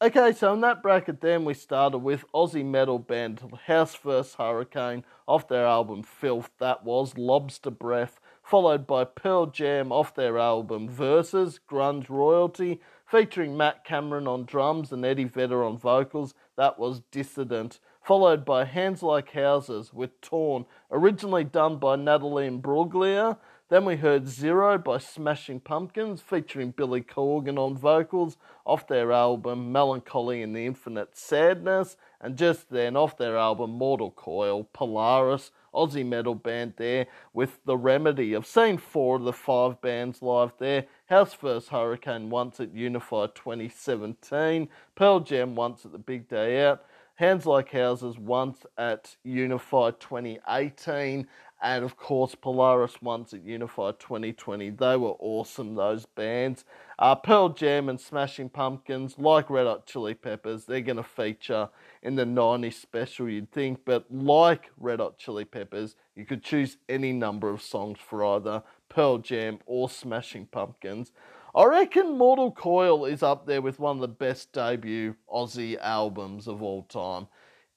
[0.00, 5.04] Okay, so in that bracket, then we started with Aussie metal band House vs Hurricane
[5.26, 6.50] off their album Filth.
[6.58, 13.56] That was Lobster Breath, followed by Pearl Jam off their album Versus, Grunge Royalty, featuring
[13.56, 16.32] Matt Cameron on drums and Eddie Vedder on vocals.
[16.56, 17.80] That was Dissident.
[18.02, 23.36] Followed by Hands Like Houses with Torn, originally done by Natalie Imbruglia.
[23.70, 29.70] Then we heard Zero by Smashing Pumpkins, featuring Billy Corgan on vocals, off their album
[29.70, 31.98] Melancholy and the Infinite Sadness.
[32.18, 37.76] And just then, off their album Mortal Coil, Polaris, Aussie metal band there with The
[37.76, 38.34] Remedy.
[38.34, 40.86] I've seen four of the five bands live there.
[41.10, 46.84] House vs Hurricane once at Unify 2017, Pearl Jam once at the Big Day Out,
[47.16, 51.26] Hands Like Houses once at Unify 2018,
[51.60, 54.70] and of course Polaris once at Unify 2020.
[54.70, 56.64] They were awesome, those bands.
[56.98, 61.68] Uh, Pearl Jam and Smashing Pumpkins, like Red Hot Chili Peppers, they're going to feature
[62.02, 66.76] in the 90s special, you'd think, but like Red Hot Chili Peppers, you could choose
[66.88, 71.12] any number of songs for either Pearl Jam or Smashing Pumpkins.
[71.54, 76.46] I reckon Mortal Coil is up there with one of the best debut Aussie albums
[76.46, 77.26] of all time.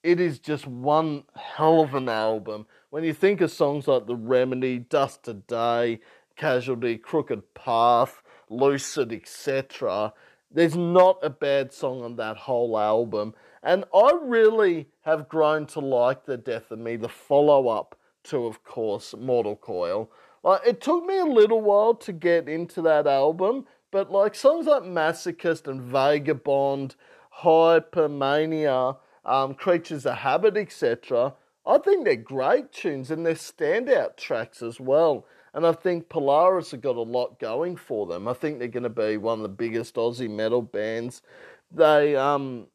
[0.02, 2.66] It is just one hell of an album.
[2.92, 6.00] When you think of songs like The Remedy, Dusk to Day,
[6.36, 10.12] Casualty, Crooked Path, Lucid, etc.,
[10.50, 13.34] there's not a bad song on that whole album.
[13.62, 18.44] And I really have grown to like The Death of Me, the follow up to,
[18.44, 20.10] of course, Mortal Coil.
[20.42, 24.66] Like, it took me a little while to get into that album, but like songs
[24.66, 26.96] like Masochist and Vagabond,
[27.38, 31.32] Hypermania, um, Creatures of Habit, etc.,
[31.64, 35.26] I think they're great tunes and they're standout tracks as well.
[35.54, 38.26] And I think Polaris have got a lot going for them.
[38.26, 41.22] I think they're going to be one of the biggest Aussie metal bands.
[41.70, 42.66] They, um,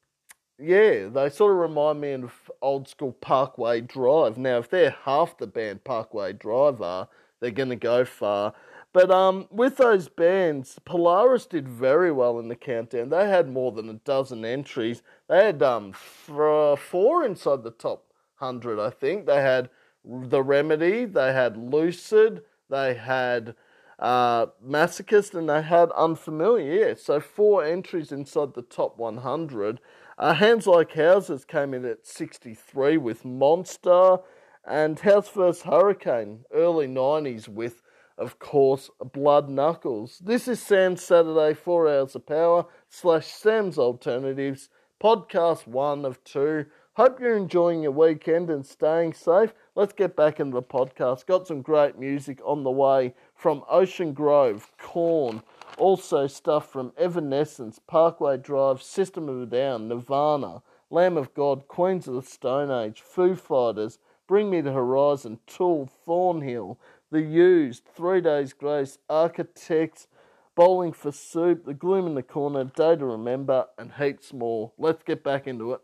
[0.59, 4.37] yeah, they sort of remind me of old school Parkway Drive.
[4.37, 8.53] Now, if they're half the band Parkway Drive are, they're going to go far.
[8.93, 13.09] But um, with those bands, Polaris did very well in the countdown.
[13.09, 15.03] They had more than a dozen entries.
[15.27, 18.06] They had um, four inside the top
[18.39, 19.25] 100, I think.
[19.25, 19.69] They had
[20.05, 23.55] The Remedy, they had Lucid, they had
[23.99, 26.89] uh, Masochist, and they had Unfamiliar.
[26.89, 29.79] Yeah, so four entries inside the top 100.
[30.17, 34.17] Uh, Hands Like Houses came in at 63 with Monster,
[34.65, 37.81] and House vs Hurricane, early 90s with,
[38.17, 40.19] of course, Blood Knuckles.
[40.23, 44.69] This is Sam's Saturday 4 Hours of Power slash Sam's Alternatives,
[45.01, 46.65] podcast one of two.
[46.97, 49.53] Hope you're enjoying your weekend and staying safe.
[49.75, 51.27] Let's get back into the podcast.
[51.27, 55.43] Got some great music on the way from Ocean Grove, Korn,
[55.77, 62.07] also stuff from Evanescence, Parkway Drive, System of a Down, Nirvana, Lamb of God, Queens
[62.07, 66.79] of the Stone Age, Foo Fighters, Bring Me the Horizon, Tool, Thornhill,
[67.11, 70.07] The Used, Three Days Grace, Architects,
[70.55, 74.71] Bowling for Soup, The Gloom in the Corner, Day to Remember, and heaps more.
[74.79, 75.81] Let's get back into it.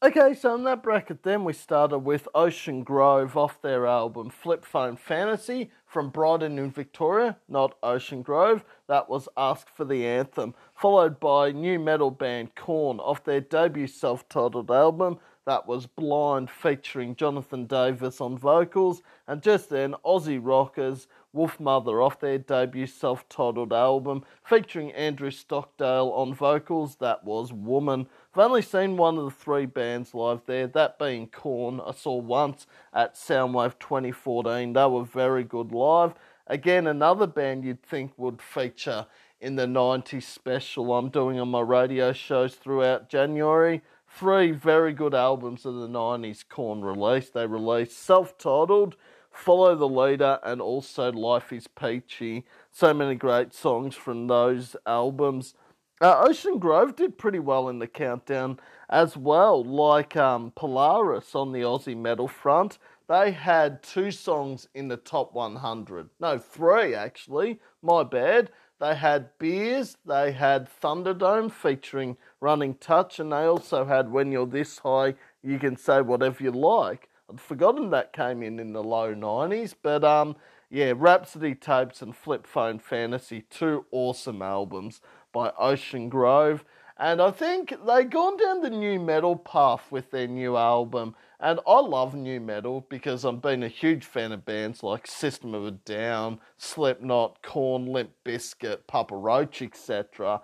[0.00, 4.64] Okay, so in that bracket, then we started with Ocean Grove off their album Flip
[4.64, 8.62] Phone Fantasy from Brighton in Victoria, not Ocean Grove.
[8.86, 13.88] That was Ask for the Anthem, followed by new metal band Korn off their debut
[13.88, 15.18] self titled album.
[15.46, 22.20] That was Blind featuring Jonathan Davis on vocals, and just then Aussie rockers Wolfmother off
[22.20, 26.96] their debut self titled album featuring Andrew Stockdale on vocals.
[26.96, 28.08] That was Woman.
[28.38, 31.80] I've only seen one of the three bands live there, that being Korn.
[31.84, 34.74] I saw once at Soundwave 2014.
[34.74, 36.14] They were very good live.
[36.46, 39.06] Again, another band you'd think would feature
[39.40, 43.82] in the 90s special I'm doing on my radio shows throughout January.
[44.06, 47.34] Three very good albums of the 90s Korn released.
[47.34, 48.94] They released self titled.
[49.32, 52.44] Follow the Leader, and also Life is Peachy.
[52.70, 55.54] So many great songs from those albums.
[56.00, 61.52] Uh, Ocean Grove did pretty well in the countdown as well, like um, Polaris on
[61.52, 62.78] the Aussie metal front.
[63.08, 66.10] They had two songs in the top 100.
[66.20, 67.58] No, three actually.
[67.82, 68.50] My bad.
[68.80, 74.46] They had Beers, they had Thunderdome featuring Running Touch, and they also had When You're
[74.46, 77.08] This High, You Can Say Whatever You Like.
[77.28, 80.36] I'd forgotten that came in in the low 90s, but um,
[80.70, 85.00] yeah, Rhapsody Tapes and Flip Phone Fantasy, two awesome albums
[85.38, 86.64] by Ocean Grove.
[86.96, 91.14] And I think they've gone down the new metal path with their new album.
[91.38, 95.54] And I love new metal because I've been a huge fan of bands like System
[95.54, 100.42] of a Down, Slipknot, Korn, Limp Bizkit, Papa Roach, etc.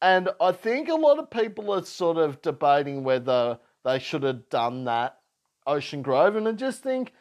[0.00, 4.48] And I think a lot of people are sort of debating whether they should have
[4.48, 5.18] done that
[5.66, 7.12] Ocean Grove, and I just think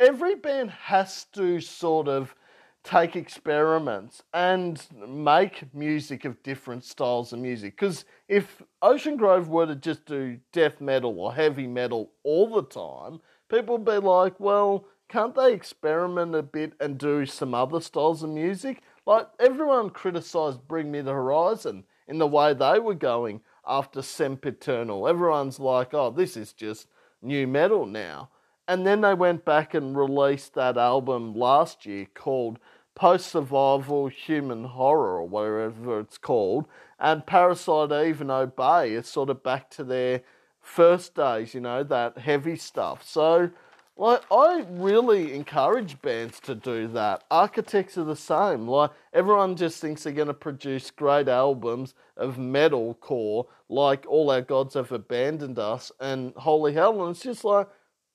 [0.00, 2.34] every band has to sort of
[2.84, 7.76] take experiments and make music of different styles of music.
[7.76, 12.64] Because if Ocean Grove were to just do death metal or heavy metal all the
[12.64, 17.80] time, people would be like, well, can't they experiment a bit and do some other
[17.80, 18.82] styles of music?
[19.06, 25.06] Like everyone criticised Bring Me the Horizon in the way they were going after Sempiternal.
[25.06, 26.88] Everyone's like, oh, this is just
[27.20, 28.30] new metal now.
[28.68, 32.58] And then they went back and released that album last year called
[32.94, 36.66] Post Survival Human Horror or whatever it's called.
[36.98, 40.22] And Parasite Eve and Obey is sort of back to their
[40.60, 43.02] first days, you know, that heavy stuff.
[43.06, 43.50] So
[43.96, 47.24] like I really encourage bands to do that.
[47.30, 48.66] Architects are the same.
[48.66, 54.30] Like everyone just thinks they're going to produce great albums of metal core, like all
[54.30, 57.68] our gods have abandoned us, and holy hell, and it's just like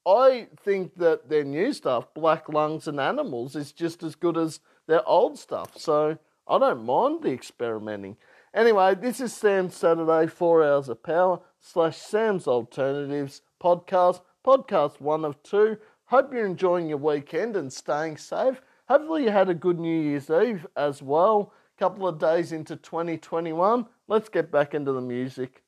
[0.07, 4.61] I think that their new stuff, Black Lungs and Animals, is just as good as
[4.87, 5.77] their old stuff.
[5.77, 6.17] So
[6.47, 8.15] I don't mind the experimenting.
[8.53, 15.25] Anyway, this is Sam's Saturday, four hours of power slash Sam's Alternatives podcast podcast one
[15.25, 15.77] of two.
[16.05, 18.61] Hope you're enjoying your weekend and staying safe.
[18.87, 21.51] Hopefully, you had a good New Year's Eve as well.
[21.77, 23.85] Couple of days into 2021.
[24.07, 25.63] Let's get back into the music.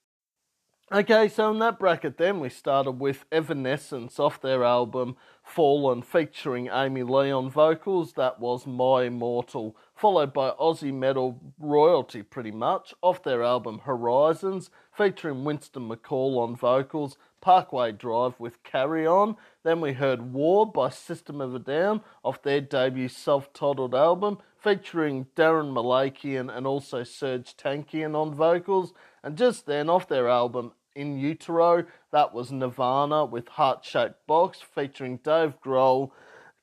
[0.92, 6.68] Okay, so in that bracket, then we started with Evanescence off their album Fallen, featuring
[6.74, 8.14] Amy Lee on vocals.
[8.14, 14.72] That was My Immortal, followed by Aussie metal royalty, pretty much, off their album Horizons,
[14.92, 17.18] featuring Winston McCall on vocals.
[17.42, 19.38] Parkway Drive with Carry On.
[19.64, 24.40] Then we heard War by System of a Down off their debut self titled album,
[24.58, 28.94] featuring Daron Malakian and also Serj Tankian on vocals.
[29.24, 34.60] And just then, off their album In Utero, that was Nirvana with Heart Shaped Box,
[34.60, 36.12] featuring Dave Grohl,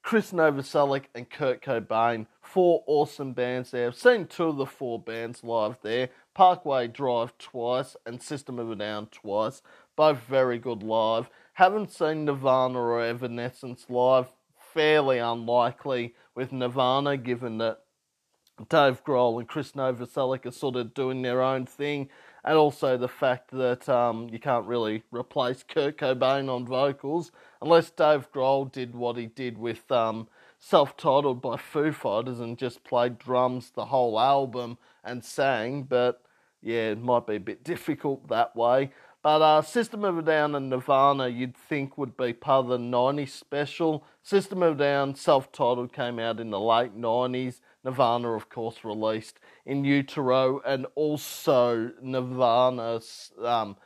[0.03, 2.27] Chris Novoselic, and Kurt Cobain.
[2.43, 3.87] Four awesome bands there.
[3.87, 6.11] I've seen two of the four bands live there.
[6.35, 9.63] Parkway Drive twice and System of a Down twice.
[9.97, 11.31] Both very good live.
[11.55, 14.29] Haven't seen Nirvana or Evanescence live.
[14.59, 17.79] Fairly unlikely with Nirvana, given that
[18.69, 22.09] Dave Grohl and Chris Novoselic are sort of doing their own thing,
[22.47, 27.91] and also the fact that um, you can't really replace Kurt Cobain on vocals unless
[27.91, 30.29] Dave Grohl did what he did with um,
[30.61, 35.83] self-titled by Foo Fighters and just played drums the whole album and sang.
[35.83, 36.23] But
[36.63, 38.93] yeah, it might be a bit difficult that way.
[39.25, 42.79] But uh, System of a Down and Nirvana, you'd think would be part of the
[42.79, 44.05] 90s special.
[44.23, 47.61] System of a Down, self titled, came out in the late 90s.
[47.87, 53.77] Nirvana, of course, released in Utero, and also Nirvana's um,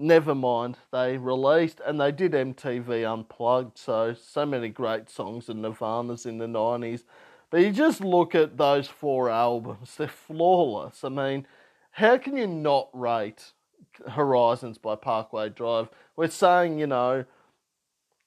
[0.00, 3.76] Nevermind they released, and they did MTV Unplugged.
[3.76, 7.02] So, so many great songs of Nirvana's in the 90s.
[7.50, 11.02] But you just look at those four albums, they're flawless.
[11.02, 11.46] I mean,
[11.92, 13.52] how can you not rate
[14.06, 15.88] Horizons by Parkway Drive.
[16.16, 17.24] We're saying, you know,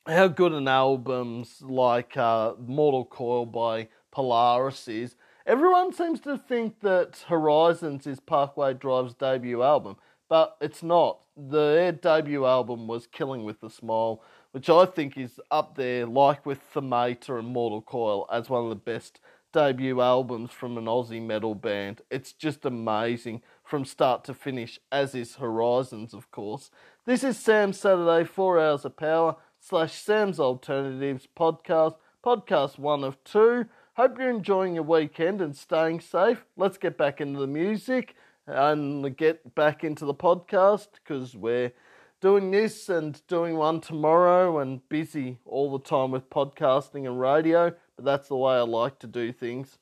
[0.08, 5.16] how good an album's like uh, Mortal Coil by Polaris is.
[5.46, 9.96] Everyone seems to think that Horizons is Parkway Drive's debut album,
[10.30, 11.20] but it's not.
[11.36, 14.22] Their debut album was Killing with a Smile,
[14.52, 18.70] which I think is up there, like with Themata and Mortal Coil, as one of
[18.70, 19.20] the best
[19.52, 22.02] debut albums from an Aussie metal band.
[22.10, 26.70] It's just amazing from start to finish, as is Horizons, of course.
[27.06, 33.22] This is Sam's Saturday, 4 Hours of Power, slash Sam's Alternatives podcast, podcast one of
[33.24, 33.66] two.
[33.96, 36.46] Hope you're enjoying your weekend and staying safe.
[36.56, 38.16] Let's get back into the music
[38.48, 41.74] and get back into the podcast because we're
[42.22, 47.74] doing this and doing one tomorrow and busy all the time with podcasting and radio,
[47.98, 49.78] but that's the way I like to do things.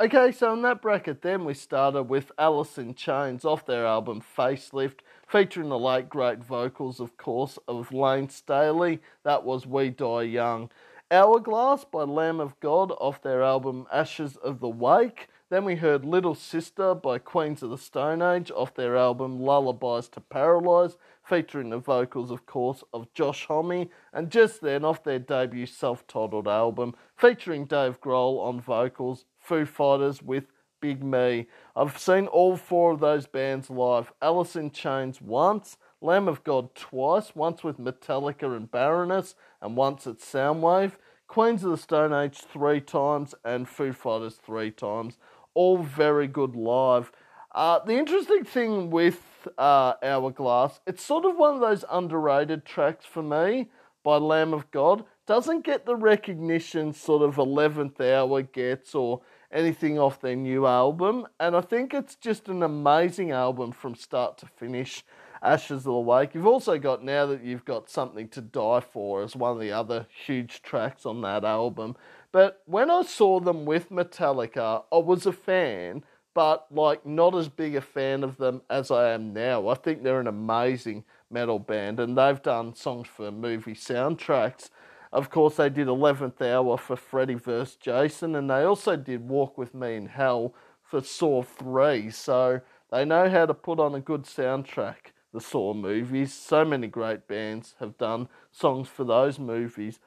[0.00, 4.22] Okay, so in that bracket, then we started with Alice in Chains off their album
[4.22, 9.00] Facelift, featuring the late great vocals, of course, of Layne Staley.
[9.22, 10.70] That was We Die Young.
[11.10, 15.28] Hourglass by Lamb of God off their album Ashes of the Wake.
[15.50, 20.08] Then we heard Little Sister by Queens of the Stone Age off their album Lullabies
[20.08, 23.90] to Paralyze, featuring the vocals, of course, of Josh Homme.
[24.14, 29.66] And just then, off their debut self titled album, featuring Dave Grohl on vocals, Foo
[29.66, 30.44] Fighters with
[30.80, 31.46] Big Me.
[31.76, 34.10] I've seen all four of those bands live.
[34.22, 40.06] Alice in Chains once, Lamb of God twice, once with Metallica and Baroness, and once
[40.06, 40.92] at Soundwave.
[41.28, 45.16] Queens of the Stone Age three times, and Foo Fighters three times.
[45.54, 47.10] All very good live.
[47.54, 53.06] Uh, the interesting thing with uh, Hourglass, it's sort of one of those underrated tracks
[53.06, 53.70] for me
[54.02, 55.04] by Lamb of God.
[55.26, 61.26] doesn't get the recognition sort of 11th Hour gets or anything off their new album.
[61.40, 65.02] And I think it's just an amazing album from start to finish.
[65.44, 66.34] Ashes of the Wake.
[66.34, 69.72] You've also got now that you've got something to die for as one of the
[69.72, 71.96] other huge tracks on that album.
[72.32, 77.50] But when I saw them with Metallica, I was a fan, but like not as
[77.50, 79.68] big a fan of them as I am now.
[79.68, 84.70] I think they're an amazing metal band and they've done songs for movie soundtracks.
[85.12, 87.76] Of course, they did 11th Hour for Freddy vs.
[87.76, 92.10] Jason and they also did Walk With Me in Hell for Saw 3.
[92.10, 96.32] So they know how to put on a good soundtrack the Saw movies.
[96.32, 99.98] So many great bands have done songs for those movies.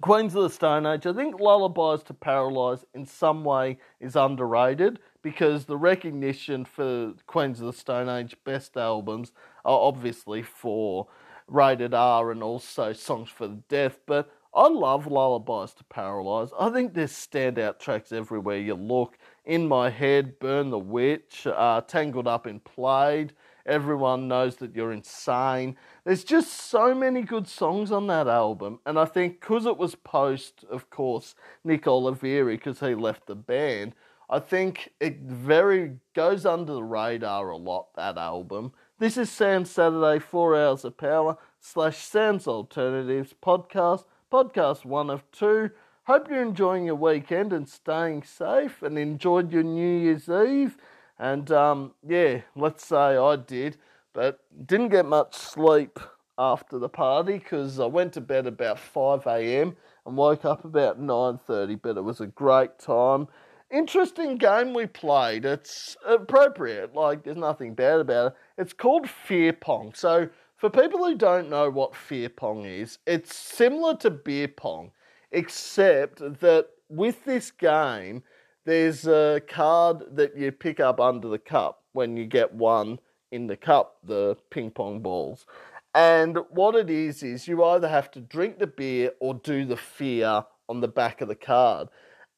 [0.00, 4.98] Queens of the Stone Age, I think Lullabies to Paralyze in some way is underrated
[5.22, 9.30] because the recognition for Queens of the Stone Age best albums
[9.62, 11.06] are obviously for
[11.46, 16.50] Rated R and also Songs for the Deaf, but I love Lullabies to Paralyze.
[16.58, 19.18] I think there's standout tracks everywhere you look.
[19.44, 23.32] In My Head, Burn the Witch, uh, Tangled Up in Plaid,
[23.66, 25.76] Everyone knows that you're insane.
[26.04, 29.94] There's just so many good songs on that album, and I think because it was
[29.94, 31.34] post, of course,
[31.64, 33.94] Nick Oliveri, because he left the band,
[34.28, 38.72] I think it very goes under the radar a lot, that album.
[38.98, 45.28] This is Sam Saturday, 4 Hours of Power, slash Sam's Alternatives podcast, podcast one of
[45.32, 45.70] two.
[46.04, 50.76] Hope you're enjoying your weekend and staying safe and enjoyed your New Year's Eve.
[51.20, 53.76] And um, yeah, let's say I did,
[54.14, 56.00] but didn't get much sleep
[56.38, 59.76] after the party because I went to bed about 5 a.m.
[60.06, 61.78] and woke up about 9:30.
[61.82, 63.28] But it was a great time.
[63.70, 65.44] Interesting game we played.
[65.44, 66.94] It's appropriate.
[66.94, 68.38] Like there's nothing bad about it.
[68.56, 69.92] It's called Fear Pong.
[69.94, 74.92] So for people who don't know what Fear Pong is, it's similar to beer pong,
[75.32, 78.22] except that with this game
[78.64, 82.98] there's a card that you pick up under the cup when you get one
[83.32, 85.46] in the cup, the ping pong balls.
[85.94, 89.76] And what it is, is you either have to drink the beer or do the
[89.76, 91.88] fear on the back of the card.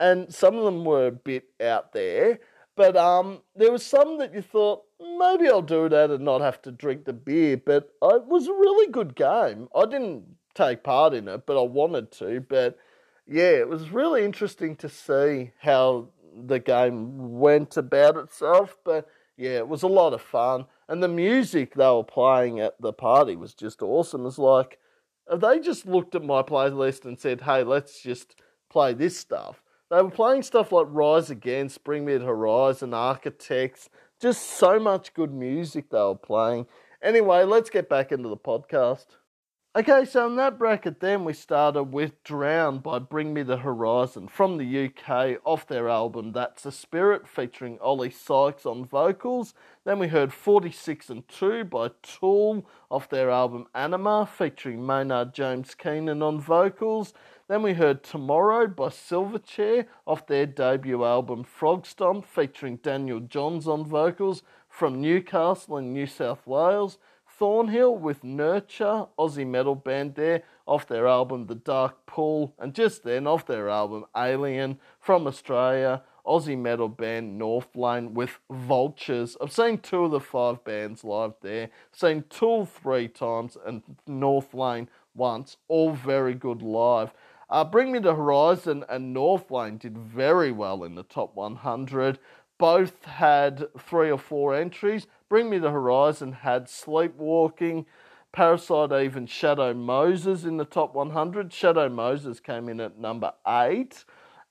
[0.00, 2.40] And some of them were a bit out there,
[2.76, 6.62] but um, there was some that you thought, maybe I'll do that and not have
[6.62, 7.56] to drink the beer.
[7.58, 9.68] But it was a really good game.
[9.76, 12.40] I didn't take part in it, but I wanted to.
[12.40, 12.78] But
[13.32, 18.76] yeah, it was really interesting to see how the game went about itself.
[18.84, 20.66] But yeah, it was a lot of fun.
[20.88, 24.26] And the music they were playing at the party was just awesome.
[24.26, 24.78] It's like,
[25.30, 28.36] uh, they just looked at my playlist and said, hey, let's just
[28.70, 29.62] play this stuff.
[29.90, 33.88] They were playing stuff like Rise Against, Bring Me the Horizon, Architects,
[34.20, 36.66] just so much good music they were playing.
[37.02, 39.06] Anyway, let's get back into the podcast.
[39.74, 44.28] Okay, so in that bracket, then we started with Drown by Bring Me the Horizon
[44.28, 49.54] from the UK off their album That's a Spirit featuring Oli Sykes on vocals.
[49.84, 55.74] Then we heard 46 and 2 by Tool off their album Ænima featuring Maynard James
[55.74, 57.14] Keenan on vocals.
[57.48, 63.86] Then we heard Tomorrow by Silverchair off their debut album Frogstomp featuring Daniel Johns on
[63.86, 66.98] vocals from Newcastle in New South Wales.
[67.42, 73.02] Thornhill with Nurture, Aussie metal band there, off their album The Dark Pool, and just
[73.02, 79.36] then off their album Alien from Australia, Aussie metal band Northlane with Vultures.
[79.40, 84.86] I've seen two of the five bands live there, seen Tool three times and Northlane
[85.12, 87.12] once, all very good live.
[87.50, 92.20] Uh, Bring Me the Horizon and Northlane did very well in the top 100.
[92.58, 95.06] Both had three or four entries.
[95.28, 97.86] Bring Me the Horizon had Sleepwalking,
[98.32, 101.52] Parasite even Shadow Moses in the top 100.
[101.52, 104.04] Shadow Moses came in at number eight.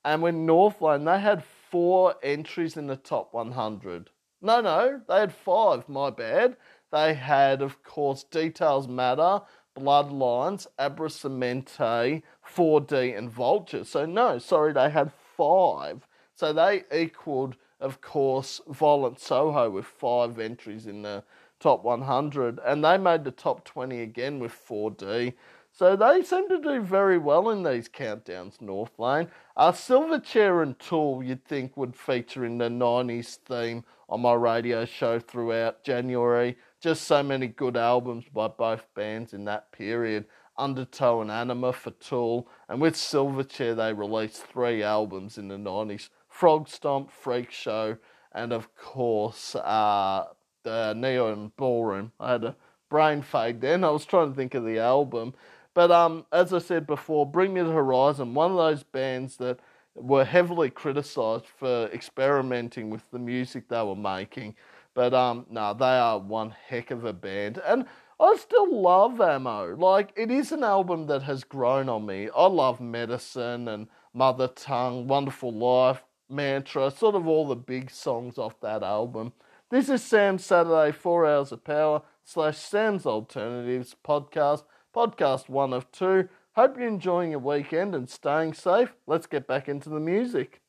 [0.03, 4.09] And when Northlane, they had four entries in the top 100.
[4.41, 6.57] No, no, they had five, my bad.
[6.91, 9.41] They had, of course, Details Matter,
[9.77, 13.83] Bloodlines, Abrasamento, 4D, and Vulture.
[13.83, 16.07] So, no, sorry, they had five.
[16.35, 21.23] So they equaled of course, Violent Soho with five entries in the
[21.59, 25.33] top 100, and they made the top 20 again with 4D.
[25.73, 29.29] So they seem to do very well in these countdowns, Northlane.
[29.55, 34.83] Uh, Silverchair and Tool, you'd think, would feature in the 90s theme on my radio
[34.83, 36.57] show throughout January.
[36.81, 40.25] Just so many good albums by both bands in that period.
[40.57, 46.09] Undertow and Ænima for Tool, and with Silverchair, they released three albums in the 90s
[46.41, 47.97] Frogstomp, Freak Show,
[48.31, 50.25] and of course uh,
[50.63, 52.13] the Neon Ballroom.
[52.19, 52.55] I had a
[52.89, 53.83] brain fade then.
[53.83, 55.35] I was trying to think of the album,
[55.75, 59.59] But um, as I said before, Bring Me the Horizon, one of those bands that
[59.93, 64.55] were heavily criticised for experimenting with the music they were making.
[64.93, 67.85] But um, no, they are one heck of a band, and
[68.19, 69.75] I still love Amo.
[69.75, 72.29] Like it is an album that has grown on me.
[72.35, 78.37] I love Medicine and Mother Tongue, Wonderful Life, Mantra, sort of all the big songs
[78.37, 79.33] off that album.
[79.69, 84.63] This is Sam's Saturday Four Hours of Power slash Sam's Alternatives podcast,
[84.95, 86.29] podcast one of two.
[86.55, 88.93] Hope you're enjoying your weekend and staying safe.
[89.07, 90.61] Let's get back into the music.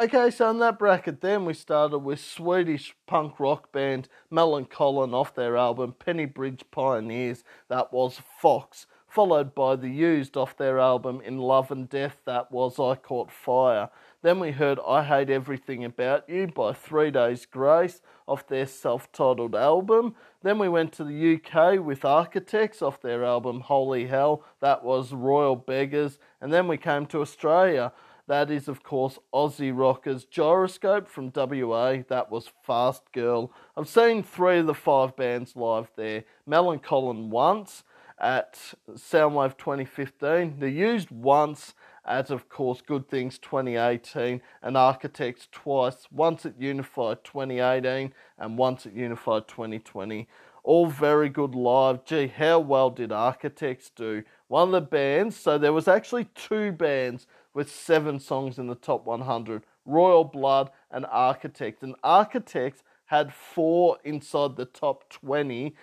[0.00, 5.34] Okay, so in that bracket, then we started with Swedish punk rock band Millencolin off
[5.34, 7.44] their album Pennybridge Pioneers.
[7.68, 12.18] That was Fox, followed by The Used off their album In Love and Death.
[12.26, 13.88] That was I Caught Fire.
[14.24, 19.12] Then we heard I Hate Everything About You by Three Days Grace off their self
[19.12, 20.14] titled album.
[20.42, 24.42] Then we went to the UK with Architects off their album Holy Hell.
[24.60, 26.18] That was Royal Beggars.
[26.40, 27.92] And then we came to Australia
[28.26, 31.98] that is, of course, Aussie Rockers Gyroscope from WA.
[32.08, 33.52] That was Fast Girl.
[33.76, 36.24] I've seen three of the five bands live there.
[36.48, 37.84] Millencolin once
[38.18, 40.58] at Soundwave 2015.
[40.58, 41.74] The Used once
[42.06, 46.06] at, of course, Good Things 2018 and Architects twice.
[46.10, 50.28] Once at Unified 2018 and once at Unified 2020.
[50.62, 52.04] All very good live.
[52.04, 54.22] Gee, how well did Architects do?
[54.48, 58.74] One of the bands, so there was actually two bands with seven songs in the
[58.74, 61.82] top 100 Royal Blood and Architects.
[61.82, 65.74] And Architects had four inside the top 20.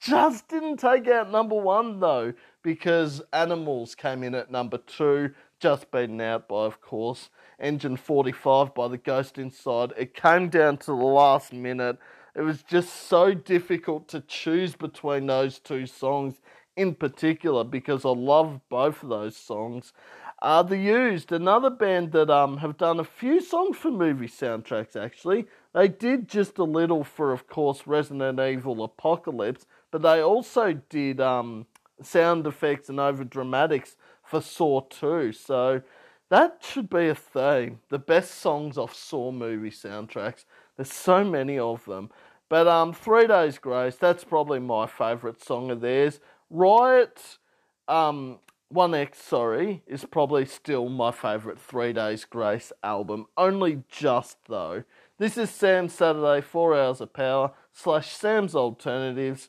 [0.00, 5.90] Just didn't take out number one though, because Animals came in at number two, just
[5.90, 9.92] beaten out by, of course, Engine 45 by The Ghost Inside.
[9.96, 11.98] It came down to the last minute.
[12.34, 16.40] It was just so difficult to choose between those two songs
[16.76, 19.92] in particular because I love both of those songs
[20.40, 24.94] are The Used, another band that um have done a few songs for movie soundtracks
[24.94, 25.46] actually.
[25.74, 31.20] They did just a little for, of course, Resident Evil Apocalypse, but they also did
[31.20, 31.66] um
[32.00, 33.96] sound effects and over dramatics
[34.28, 35.32] for Saw 2.
[35.32, 35.82] So
[36.28, 37.80] that should be a theme.
[37.88, 40.44] The best songs off Saw movie soundtracks.
[40.76, 42.10] There's so many of them.
[42.48, 46.20] But um, Three Days Grace, that's probably my favourite song of theirs.
[46.50, 47.38] Riot,
[47.88, 48.38] um,
[48.72, 53.26] 1X, sorry, is probably still my favourite Three Days Grace album.
[53.36, 54.84] Only just though.
[55.18, 59.48] This is Sam's Saturday, 4 Hours of Power, slash Sam's Alternatives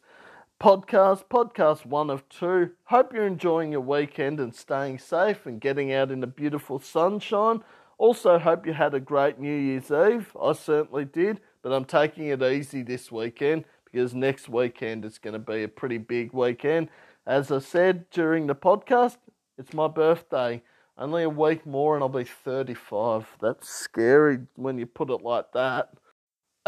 [0.60, 2.72] podcast, podcast one of two.
[2.86, 7.64] Hope you're enjoying your weekend and staying safe and getting out in the beautiful sunshine.
[7.98, 10.36] Also, hope you had a great New Year's Eve.
[10.42, 15.34] I certainly did, but I'm taking it easy this weekend because next weekend is going
[15.34, 16.90] to be a pretty big weekend.
[17.26, 19.16] As I said during the podcast,
[19.58, 20.62] it's my birthday.
[20.98, 23.38] Only a week more and I'll be 35.
[23.42, 25.94] That's scary when you put it like that.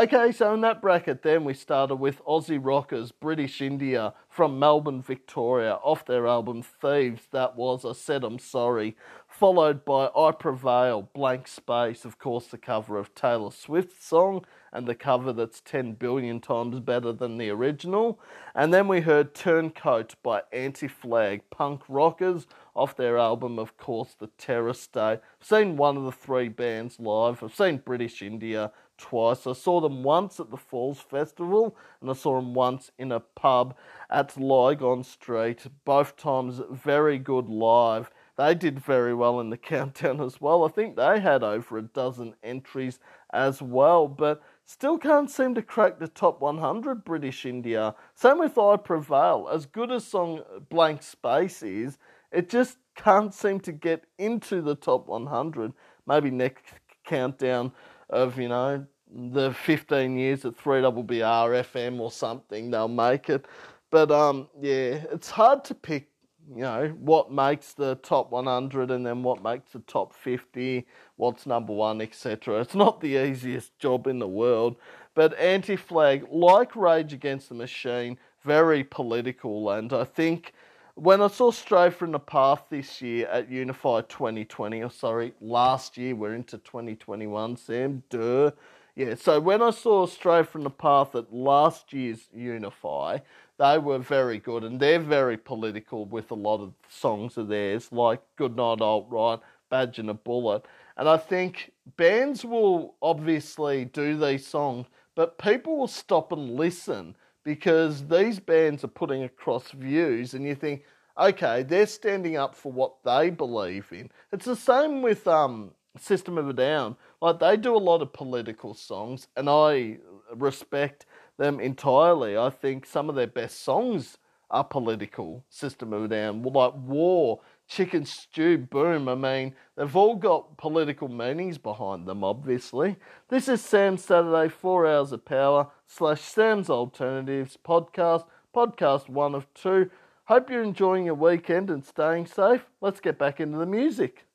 [0.02, 4.99] Okay, so in that bracket, then we started with Aussie Rockers British India from Melbourne,
[4.99, 7.28] Victoria, off their album Thieves.
[7.32, 8.97] That was I Said I'm Sorry.
[9.28, 14.43] Followed by I Prevail, Blank Space, of course, the cover of Taylor Swift's song
[14.74, 18.20] and the cover that's 10 billion times better than the original.
[18.56, 24.16] And then we heard Turncoat by Anti Flag Punk Rockers off their album, of course,
[24.18, 25.20] The Terror State.
[25.39, 27.43] I've seen one of the three bands live.
[27.43, 28.72] I've seen British India
[29.02, 29.45] twice.
[29.45, 33.20] I saw them once at the Falls Festival and I saw them once in a
[33.20, 33.76] pub
[34.10, 35.66] at Lygon Street.
[35.84, 38.12] Both times very good live.
[38.38, 40.64] They did very well in the countdown as well.
[40.64, 42.99] I think they had over a dozen entries
[43.34, 44.08] as well.
[44.08, 44.41] But
[44.72, 47.93] Still can't seem to crack the top 100 British India.
[48.16, 49.49] Same with I Prevail.
[49.52, 51.97] As good as song uh, Blank Space is,
[52.32, 55.74] it just can't seem to get into the top 100.
[56.08, 56.64] Maybe next
[57.04, 57.74] countdown
[58.12, 63.45] of, you know, the 15 years at 3BBR FM or something, they'll make it.
[63.89, 66.12] But um, yeah, it's hard to pick
[66.55, 70.86] you know, what makes the top 100 and then what makes the top 50,
[71.16, 72.59] what's number one, etc.
[72.59, 74.76] It's not the easiest job in the world,
[75.14, 79.70] but Anti Flag, like Rage Against the Machine, very political.
[79.72, 80.53] And I think
[81.02, 85.97] when I saw Stray from the Path this year at Unify 2020, or sorry, last
[85.97, 88.52] year, we're into 2021, Sam, duh.
[88.95, 93.18] Yeah, so when I saw Stray from the Path at last year's Unify,
[93.58, 97.91] they were very good and they're very political with a lot of songs of theirs,
[97.91, 99.39] like Goodnight Alt Right,
[99.72, 100.68] Badge and a Bullet.
[100.97, 104.86] And I think bands will obviously do these songs,
[105.16, 110.56] but people will stop and listen because these bands are putting across views, and you
[110.56, 110.84] think,
[111.18, 114.10] okay, they're standing up for what they believe in.
[114.32, 116.96] It's the same with um, System of a Down.
[117.22, 119.98] Like they do a lot of political songs, and I
[120.36, 121.06] respect
[121.38, 122.38] them entirely.
[122.38, 124.18] I think some of their best songs
[124.50, 125.44] are political.
[125.50, 127.42] System of a Down, like War,
[127.72, 129.08] Chicken Stew, Boom.
[129.08, 132.22] I mean, they've all got political meanings behind them.
[132.22, 132.98] Obviously,
[133.30, 139.48] this is Sam's Saturday Four Hours of Power slash Sam's Alternatives podcast, podcast one of
[139.54, 139.90] two.
[140.26, 142.66] Hope you're enjoying your weekend and staying safe.
[142.82, 144.26] Let's get back into the music.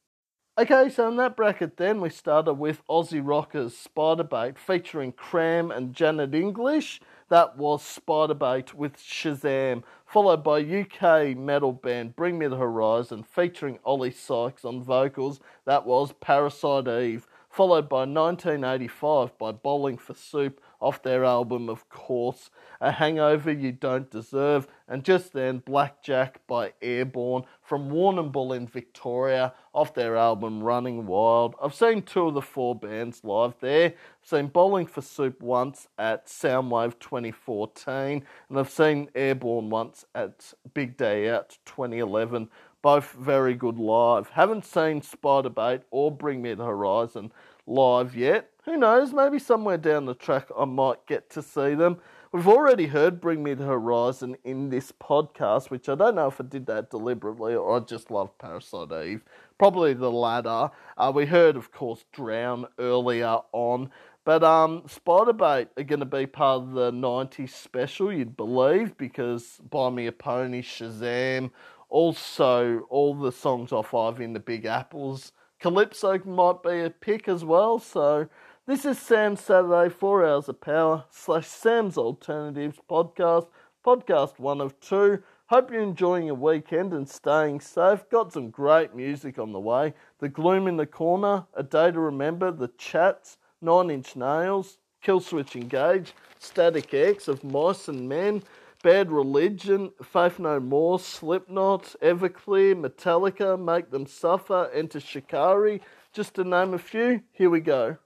[0.58, 5.92] Okay, so in that bracket, then we started with Aussie Rockers Spiderbait featuring Kram and
[5.92, 7.02] Janet English.
[7.28, 13.80] That was Spiderbait with Shazam, followed by UK metal band Bring Me the Horizon featuring
[13.84, 15.40] Oli Sykes on vocals.
[15.64, 21.88] That was Parasite Eve, followed by 1985 by Bowling for Soup off their album, of
[21.88, 22.50] course,
[22.80, 29.52] A Hangover You Don't Deserve, and just then Blackjack by Airborne from Warrnambool in Victoria
[29.72, 31.54] off their album Running Wild.
[31.62, 33.86] I've seen two of the four bands live there.
[33.86, 40.52] I've seen Bowling for Soup once at Soundwave 2014, and I've seen Airborne once at
[40.74, 42.48] Big Day Out 2011
[42.86, 44.28] both very good live.
[44.28, 47.32] Haven't seen Spiderbait or Bring Me the Horizon
[47.66, 48.52] live yet.
[48.66, 51.98] Who knows, maybe somewhere down the track I might get to see them.
[52.32, 56.40] We've already heard Bring Me the Horizon in this podcast, which I don't know if
[56.40, 59.22] I did that deliberately or I just love Parasite Eve.
[59.56, 60.70] Probably the latter.
[60.98, 63.90] Uh, we heard, of course, Drown earlier on.
[64.24, 69.60] But um, Spiderbait are going to be part of the 90s special, you'd believe, because
[69.70, 71.52] Buy Me a Pony, Shazam,
[71.88, 77.28] also all the songs off Ivy and the Big Apples Calypso might be a pick
[77.28, 77.78] as well.
[77.78, 78.28] So
[78.66, 83.46] this is Sam's Saturday, four hours of power slash Sam's Alternatives podcast,
[83.84, 85.22] podcast one of two.
[85.46, 88.08] Hope you're enjoying your weekend and staying safe.
[88.10, 89.94] Got some great music on the way.
[90.18, 95.54] The Gloom in the Corner, A Day to Remember, The Chats, Nine Inch Nails, Killswitch
[95.54, 98.42] Engage, Static X of Mice and Men.
[98.82, 105.80] Bad Religion, Faith No More, Slipknot, Everclear, Metallica, Make Them Suffer, Enter Shikari,
[106.12, 107.22] just to name a few.
[107.32, 107.96] Here we go.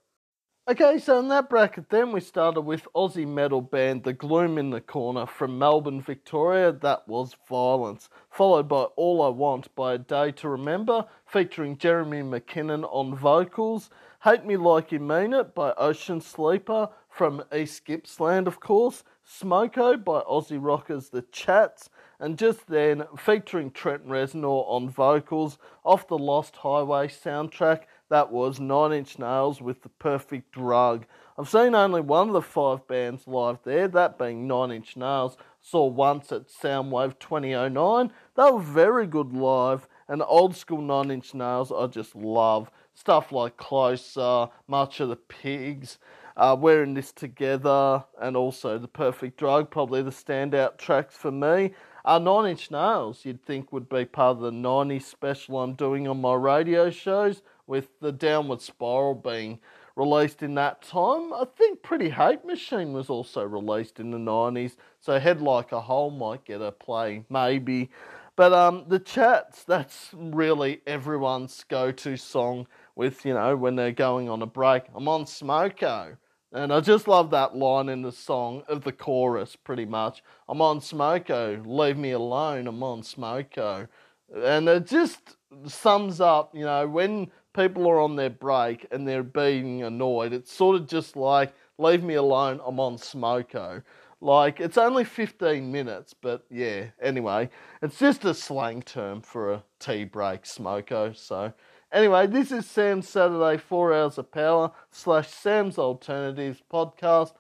[0.68, 4.70] Okay, so in that bracket, then we started with Aussie metal band The Gloom in
[4.70, 6.70] the Corner from Melbourne, Victoria.
[6.70, 12.20] That was Violence, followed by All I Want by A Day to Remember, featuring Jeremy
[12.20, 13.88] McKinnon on vocals.
[14.22, 19.02] Hate Me Like You Mean It by Ocean Sleeper from East Gippsland, of course.
[19.26, 21.88] Smoko by Aussie Rockers The Chats,
[22.18, 27.84] and just then featuring Trent Reznor on vocals off the Lost Highway soundtrack.
[28.10, 31.06] That was Nine Inch Nails with The Perfect Drug.
[31.38, 35.36] I've seen only one of the five bands live there, that being Nine Inch Nails.
[35.62, 38.10] Saw once at Soundwave 2009.
[38.34, 42.72] They were very good live, and old school Nine Inch Nails I just love.
[42.94, 45.98] Stuff like Closer, March of the Pigs,
[46.36, 51.30] uh, We're in This Together, and also the perfect drug, probably the standout tracks for
[51.30, 51.74] me.
[52.04, 56.08] Uh, Nine Inch Nails, you'd think would be part of the 90s special I'm doing
[56.08, 59.60] on my radio shows, with the Downward Spiral being
[59.94, 61.32] released in that time.
[61.32, 65.80] I think Pretty Hate Machine was also released in the 90s, so Head Like a
[65.80, 67.90] Hole might get a play, maybe.
[68.34, 72.66] But um, the chats, that's really everyone's go to song
[72.96, 74.84] with, you know, when they're going on a break.
[74.94, 76.16] I'm on Smoko.
[76.52, 80.24] And I just love that line in the song of the chorus, pretty much.
[80.48, 83.86] I'm on Smoko, leave me alone, I'm on Smoko.
[84.34, 89.22] And it just sums up, you know, when people are on their break and they're
[89.22, 93.82] being annoyed, it's sort of just like, leave me alone, I'm on Smoko.
[94.20, 97.48] Like, it's only 15 minutes, but yeah, anyway,
[97.82, 101.52] it's just a slang term for a tea break, Smoko, so.
[101.92, 107.32] Anyway, this is Sam's Saturday 4 Hours of Power slash Sam's Alternatives podcast.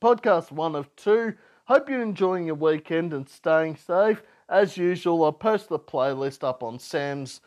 [0.00, 1.34] Podcast one of two.
[1.64, 4.22] Hope you're enjoying your weekend and staying safe.
[4.48, 7.40] As usual, I'll post the playlist up on Sam's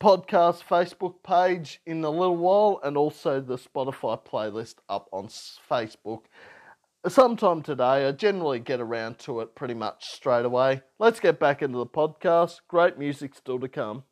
[0.00, 6.24] podcast Facebook page in a little while and also the Spotify playlist up on Facebook.
[7.06, 10.82] Sometime today, I generally get around to it pretty much straight away.
[10.98, 12.60] Let's get back into the podcast.
[12.68, 14.04] Great music still to come.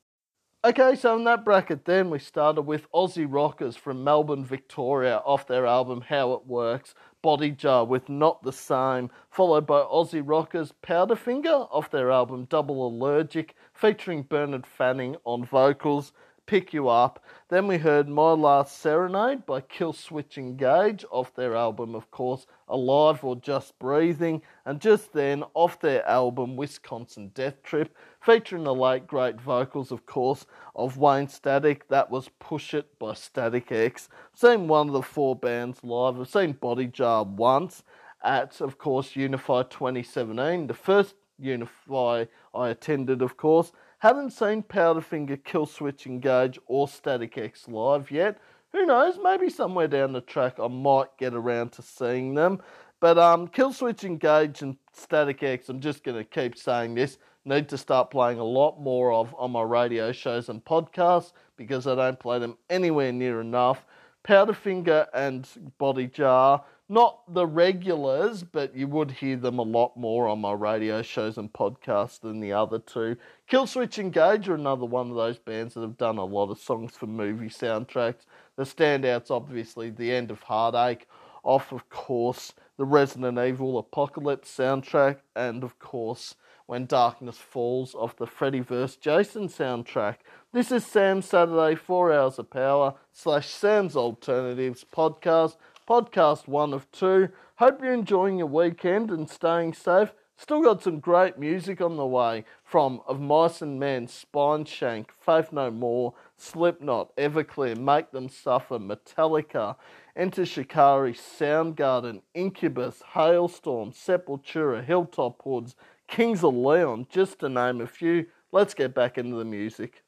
[0.64, 5.46] Okay, so in that bracket, then we started with Aussie Rockers from Melbourne, Victoria, off
[5.46, 11.68] their album How It Works, Bodyjar with Not the Same, followed by Aussie Rockers Powderfinger
[11.70, 16.12] off their album Double Allergic, featuring Bernard Fanning on vocals.
[16.46, 17.22] Pick You Up.
[17.48, 23.24] Then we heard My Last Serenade by Killswitch Engage off their album, of course, Alive
[23.24, 24.42] or Just Breathing.
[24.64, 30.06] And just then, off their album, Wisconsin Death Trip, featuring the late great vocals, of
[30.06, 30.46] course,
[30.76, 31.88] of Wayne Static.
[31.88, 34.08] That was Push It by Static X.
[34.32, 36.20] seen one of the four bands live.
[36.20, 37.82] I've seen Bodyjar once
[38.22, 42.24] at, of course, Unify 2017, the first Unify
[42.54, 43.72] I attended, of course.
[43.98, 48.38] Haven't seen Powderfinger, Killswitch Engage, or Static X live yet.
[48.72, 49.18] Who knows?
[49.22, 52.60] Maybe somewhere down the track I might get around to seeing them.
[53.00, 57.68] But um, Killswitch Engage and Static X, I'm just going to keep saying this, need
[57.68, 61.94] to start playing a lot more of on my radio shows and podcasts because I
[61.94, 63.86] don't play them anywhere near enough.
[64.24, 70.40] Powderfinger and Bodyjar not the regulars, but you would hear them a lot more on
[70.40, 73.16] my radio shows and podcasts than the other two.
[73.50, 76.92] Killswitch Engage are another one of those bands that have done a lot of songs
[76.96, 78.26] for movie soundtracks.
[78.54, 81.08] The standouts, obviously, The End of Heartache,
[81.42, 88.16] off, of course, the Resident Evil Apocalypse soundtrack, and, of course, When Darkness Falls off
[88.16, 88.96] the Freddy vs.
[88.96, 90.16] Jason soundtrack.
[90.52, 95.56] This is Sam's Saturday 4 Hours of Power slash Sam's Alternatives podcast
[95.86, 97.28] podcast one of two.
[97.56, 100.12] Hope you're enjoying your weekend and staying safe.
[100.36, 105.50] Still got some great music on the way from Of Mice and Men, Spineshank, Faith
[105.50, 109.76] No More, Slipknot, Everclear, Make Them Suffer, Metallica,
[110.14, 115.74] Enter Shikari, Soundgarden, Incubus, Halestorm, Sepultura, Hilltop Hoods,
[116.06, 118.26] Kings of Leon, just to name a few.
[118.52, 120.02] Let's get back into the music.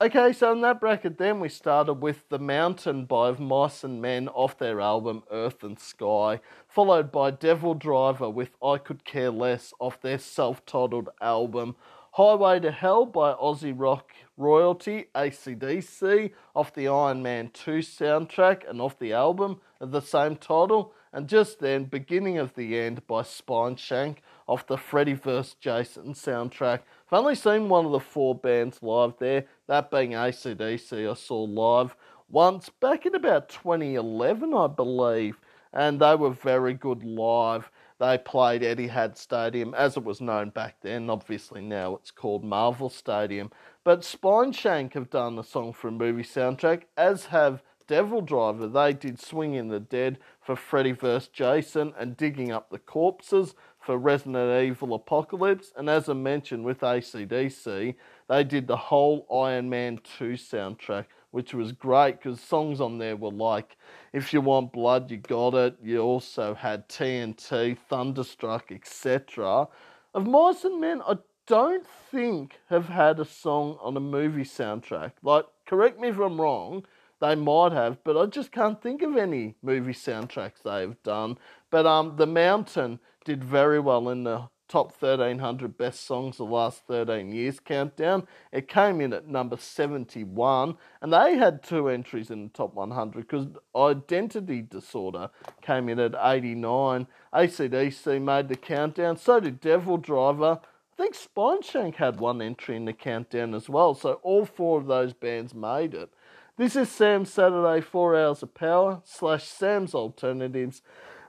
[0.00, 4.28] Okay, so in that bracket, then we started with The Mountain by Mice and Men
[4.28, 6.38] off their album Earth and Sky,
[6.68, 11.74] followed by Devil Driver with I Could Care Less off their self titled album,
[12.12, 18.80] Highway to Hell by Aussie Rock Royalty ACDC off the Iron Man 2 soundtrack and
[18.80, 23.22] off the album of the same title, and just then Beginning of the End by
[23.22, 25.56] Spineshank off the Freddy vs.
[25.60, 26.80] Jason soundtrack.
[27.10, 31.44] I've only seen one of the four bands live there, that being ACDC, I saw
[31.44, 31.94] live
[32.28, 35.38] once back in about 2011, I believe,
[35.72, 37.70] and they were very good live.
[38.00, 41.10] They played Etihad Stadium, as it was known back then.
[41.10, 43.50] Obviously, now it's called Marvel Stadium.
[43.84, 48.68] But Spineshank have done a song for a movie soundtrack, as have Devil Driver.
[48.68, 51.28] They did Swinging the Dead for Freddy vs.
[51.28, 53.54] Jason and Digging Up the Corpses
[53.88, 57.94] for Resident Evil Apocalypse, and as I mentioned with ACDC,
[58.28, 63.16] they did the whole Iron Man 2 soundtrack, which was great because songs on there
[63.16, 63.78] were like
[64.12, 65.78] If You Want Blood, You Got It.
[65.82, 69.68] You also had TNT, Thunderstruck, etc.
[70.12, 71.16] Of Mice and Men, I
[71.46, 75.12] don't think have had a song on a movie soundtrack.
[75.22, 76.84] Like, correct me if I'm wrong,
[77.22, 81.38] they might have, but I just can't think of any movie soundtracks they've done.
[81.70, 86.54] But um, The Mountain did very well in the top 1300 best songs of the
[86.54, 88.26] last 13 years countdown.
[88.50, 93.26] It came in at number 71, and they had two entries in the top 100
[93.26, 95.28] because Identity Disorder
[95.60, 97.06] came in at 89.
[97.34, 100.60] ACDC made the countdown, so did Devil Driver.
[100.62, 104.86] I think Spineshank had one entry in the countdown as well, so all four of
[104.86, 106.08] those bands made it.
[106.56, 110.80] This is Sam's Saturday 4 Hours of Power slash Sam's Alternatives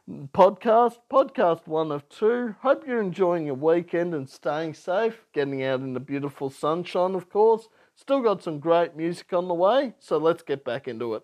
[0.10, 2.56] podcast, podcast one of two.
[2.62, 7.30] Hope you're enjoying your weekend and staying safe, getting out in the beautiful sunshine, of
[7.30, 7.68] course.
[7.96, 11.24] Still got some great music on the way, so let's get back into it.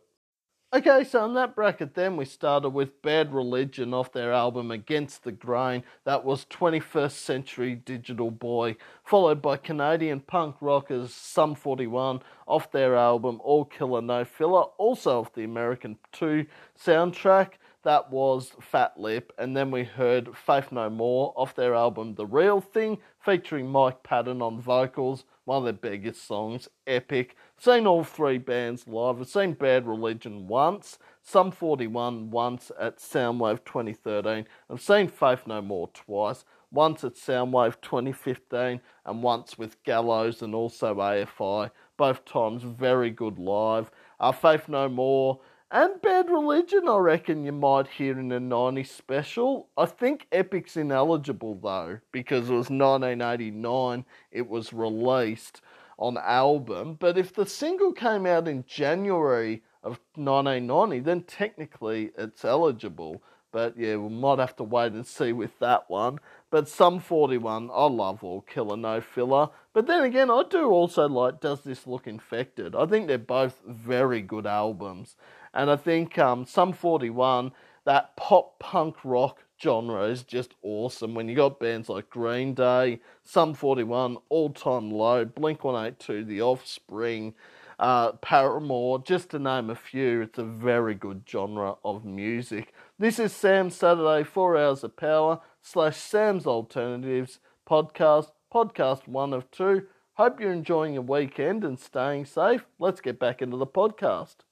[0.72, 5.24] Okay, so in that bracket, then we started with Bad Religion off their album Against
[5.24, 5.84] the Grain.
[6.04, 12.96] That was 21st Century Digital Boy, followed by Canadian punk rockers Sum 41 off their
[12.96, 16.46] album All Killer No Filler, also off the American 2
[16.78, 17.54] soundtrack
[17.86, 22.26] that was Fat Lip, and then we heard Faith No More off their album The
[22.26, 27.38] Real Thing, featuring Mike Patton on vocals, one of their biggest songs, epic.
[27.58, 29.22] Seen all three bands live.
[29.22, 34.48] I've seen Bad Religion once, Sum 41 once at Soundwave 2013.
[34.70, 40.56] I've seen Faith No More twice, once at Soundwave 2015 and once with Gallows and
[40.56, 41.70] also AFI.
[41.98, 43.92] Both times very good live.
[44.20, 45.40] Uh, Faith No More
[45.76, 49.68] and Bad Religion, I reckon you might hear in a 90 special.
[49.76, 55.60] I think Epic's ineligible though, because it was 1989 it was released
[56.00, 56.96] on album.
[56.98, 63.22] But if the single came out in January of 1990, then technically it's eligible.
[63.52, 66.20] But yeah, we might have to wait and see with that one.
[66.52, 69.50] But some 41, I love all killer no filler.
[69.74, 72.76] But then again, I do also like Does This Look Infected?
[72.76, 75.16] I think they're both very good albums.
[75.56, 77.52] And I think um, Sum 41,
[77.86, 81.16] that pop punk rock genre is just awesome.
[81.16, 86.42] When you got bands like Green Day, Sum 41, All Time Low, Blink 182, The
[86.42, 87.34] Offspring,
[87.80, 92.74] uh, Paramore, just to name a few, it's a very good genre of music.
[93.00, 97.40] This is Sam's Saturday, 4 Hours of Power, slash Sam's Alternatives
[97.70, 99.88] podcast, podcast one of two.
[100.14, 102.66] Hope you're enjoying your weekend and staying safe.
[102.80, 104.45] Let's get back into the podcast.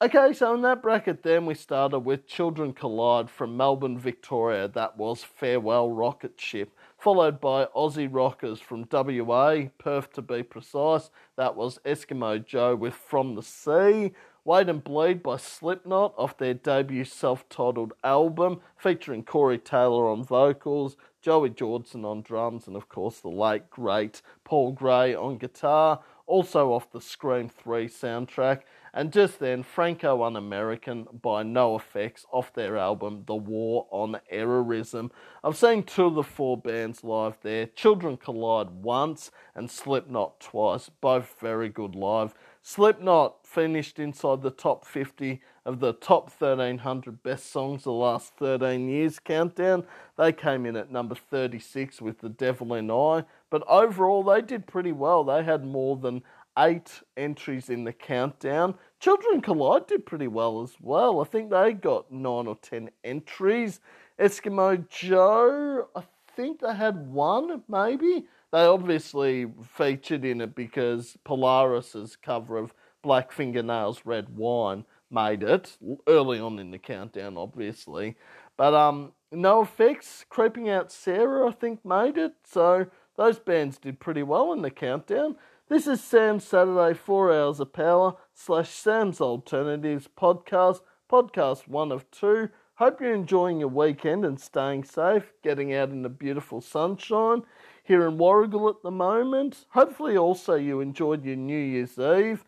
[0.00, 4.68] Okay, so in that bracket, then we started with Children Collide from Melbourne, Victoria.
[4.68, 11.10] That was Farewell Rocket Ship, followed by Aussie Rockers from WA, Perth to be precise.
[11.34, 14.12] That was Eskimo Joe with From the Sea.
[14.44, 20.22] Wait and Bleed by Slipknot off their debut self titled album, featuring Corey Taylor on
[20.22, 26.00] vocals, Joey Jordison on drums, and of course the late great Paul Gray on guitar,
[26.28, 28.60] also off the Scream 3 soundtrack.
[28.94, 35.10] And just then, Franco Un American by NOFX off their album The War on Errorism.
[35.44, 40.90] I've seen two of the four bands live there Children Collide once and Slipknot twice,
[41.00, 42.34] both very good live.
[42.62, 48.88] Slipknot finished inside the top 50 of the top 1300 best songs the last 13
[48.88, 49.84] years countdown.
[50.16, 54.66] They came in at number 36 with The Devil in I, but overall they did
[54.66, 55.24] pretty well.
[55.24, 56.22] They had more than
[56.58, 58.74] eight entries in the countdown.
[59.00, 61.20] Children Collide did pretty well as well.
[61.20, 63.80] I think they got nine or ten entries.
[64.18, 66.02] Eskimo Joe, I
[66.34, 68.26] think they had one, maybe.
[68.52, 75.76] They obviously featured in it because Polaris's cover of Black Fingernails Red Wine made it
[76.06, 78.16] early on in the countdown, obviously.
[78.56, 80.24] But um, NOFX.
[80.28, 82.32] Creeping Out Sarah, I think made it.
[82.44, 82.86] So
[83.18, 85.34] those bands did pretty well in the countdown.
[85.68, 92.08] This is Sam's Saturday 4 Hours of Power slash Sam's Alternatives podcast, podcast one of
[92.12, 92.48] two.
[92.76, 97.42] Hope you're enjoying your weekend and staying safe, getting out in the beautiful sunshine
[97.82, 99.66] here in Warragul at the moment.
[99.70, 102.44] Hopefully, also, you enjoyed your New Year's Eve.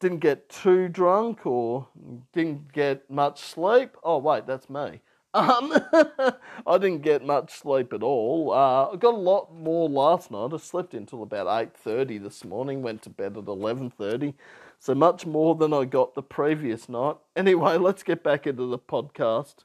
[0.00, 1.88] Didn't get too drunk or
[2.34, 3.96] didn't get much sleep.
[4.04, 5.00] Oh, wait, that's me.
[5.32, 5.72] Um,
[6.66, 8.52] I didn't get much sleep at all.
[8.52, 10.50] Uh, I got a lot more last night.
[10.52, 12.82] I slept until about eight thirty this morning.
[12.82, 14.34] Went to bed at eleven thirty,
[14.78, 17.16] so much more than I got the previous night.
[17.36, 19.64] Anyway, let's get back into the podcast.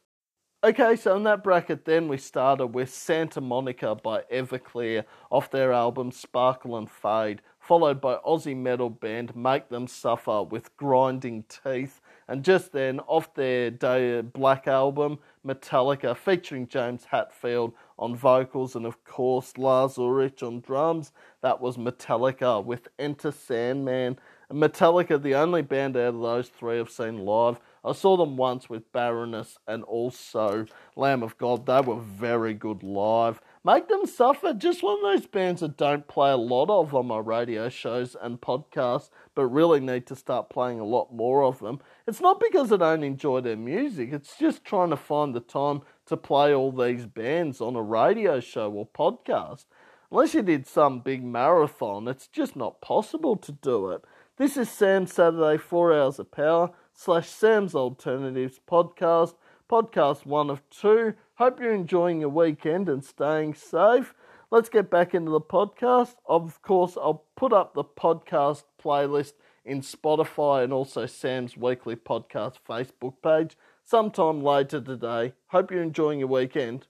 [0.63, 5.71] Okay, so in that bracket, then we started with Santa Monica by Everclear off their
[5.73, 12.01] album Sparkle and Fade, followed by Aussie metal band Make Them Suffer with Grinding Teeth,
[12.27, 18.75] and just then off their Day uh, Black album Metallica featuring James Hetfield on vocals
[18.75, 21.11] and of course Lars Ulrich on drums.
[21.41, 24.17] That was Metallica with Enter Sandman.
[24.49, 27.59] And Metallica, the only band out of those three I've seen live.
[27.83, 30.65] I saw them once with Baroness and also
[30.95, 31.65] Lamb of God.
[31.65, 33.39] They were very good live.
[33.65, 37.07] Make Them Suffer, just one of those bands that don't play a lot of on
[37.07, 41.57] my radio shows and podcasts, but really need to start playing a lot more of
[41.57, 41.79] them.
[42.05, 45.81] It's not because I don't enjoy their music, it's just trying to find the time
[46.05, 49.65] to play all these bands on a radio show or podcast.
[50.11, 54.03] Unless you did some big marathon, it's just not possible to do it.
[54.37, 59.33] This is Sam's Saturday 4 Hours of Power slash Sam's Alternatives podcast,
[59.67, 61.15] podcast one of two.
[61.37, 64.13] Hope you're enjoying your weekend and staying safe.
[64.51, 66.15] Let's get back into the podcast.
[66.25, 69.33] Of course, I'll put up the podcast playlist
[69.65, 75.33] in Spotify and also Sam's Weekly Podcast Facebook page sometime later today.
[75.47, 76.87] Hope you're enjoying your weekend.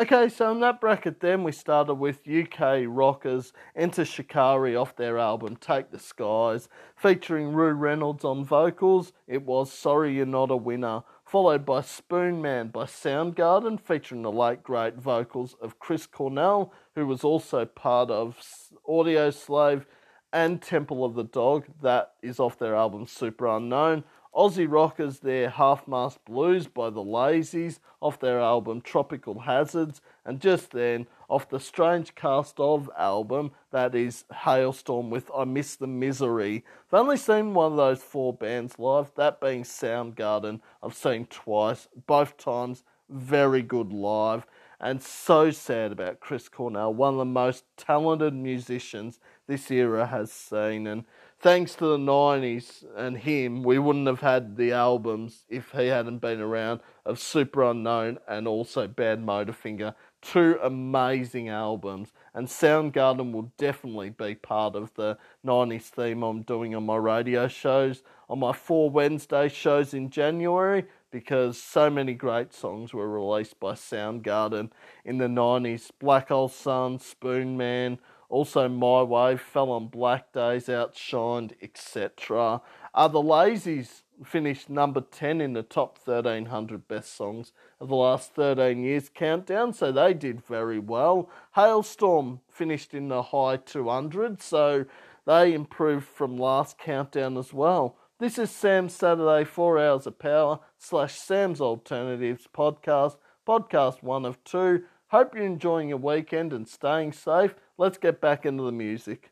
[0.00, 5.18] Okay, so in that bracket, then we started with UK rockers Enter Shikari off their
[5.18, 9.12] album Take the Skies, featuring Rou Reynolds on vocals.
[9.26, 14.62] It was Sorry You're Not a Winner, followed by Spoonman by Soundgarden, featuring the late
[14.62, 18.40] great vocals of Chris Cornell, who was also part of
[18.88, 19.84] Audioslave
[20.32, 21.66] and Temple of the Dog.
[21.82, 24.04] That is off their album Superunknown.
[24.34, 30.40] Aussie Rockers, their Half Mast Blues by the Lazys, off their album Tropical Hazards, and
[30.40, 35.86] just then off the Strange Case Of album, that is Halestorm with I Miss the
[35.86, 36.64] Misery.
[36.90, 41.88] I've only seen one of those four bands live, that being Soundgarden, I've seen twice,
[42.06, 44.46] both times very good live,
[44.80, 50.30] and so sad about Chris Cornell, one of the most talented musicians this era has
[50.30, 50.86] seen.
[50.86, 51.04] And
[51.40, 56.18] thanks to the 90s and him, we wouldn't have had the albums if he hadn't
[56.18, 64.34] been around of Superunknown and also Badmotorfinger two amazing albums, and Soundgarden will definitely be
[64.34, 69.48] part of the 90s theme I'm doing on my radio shows, on my four Wednesday
[69.48, 74.70] shows in January, because so many great songs were released by Soundgarden
[75.04, 77.98] in the 90s Black Hole Sun, Spoonman,
[78.28, 82.60] also My Way, Fell on Black Days, Outshined, etc.
[82.94, 88.34] Are the Lazys finished number 10 in the top 1300 best songs of the last
[88.34, 91.30] 13 years countdown, so they did very well.
[91.56, 94.84] Halestorm finished in the high 200, so
[95.26, 97.96] they improved from last countdown as well.
[98.18, 103.16] This is Sam's Saturday 4 Hours of Power slash Sam's Alternatives podcast,
[103.46, 104.84] podcast one of two.
[105.08, 107.54] Hope you're enjoying your weekend and staying safe.
[107.76, 109.30] Let's get back into the music.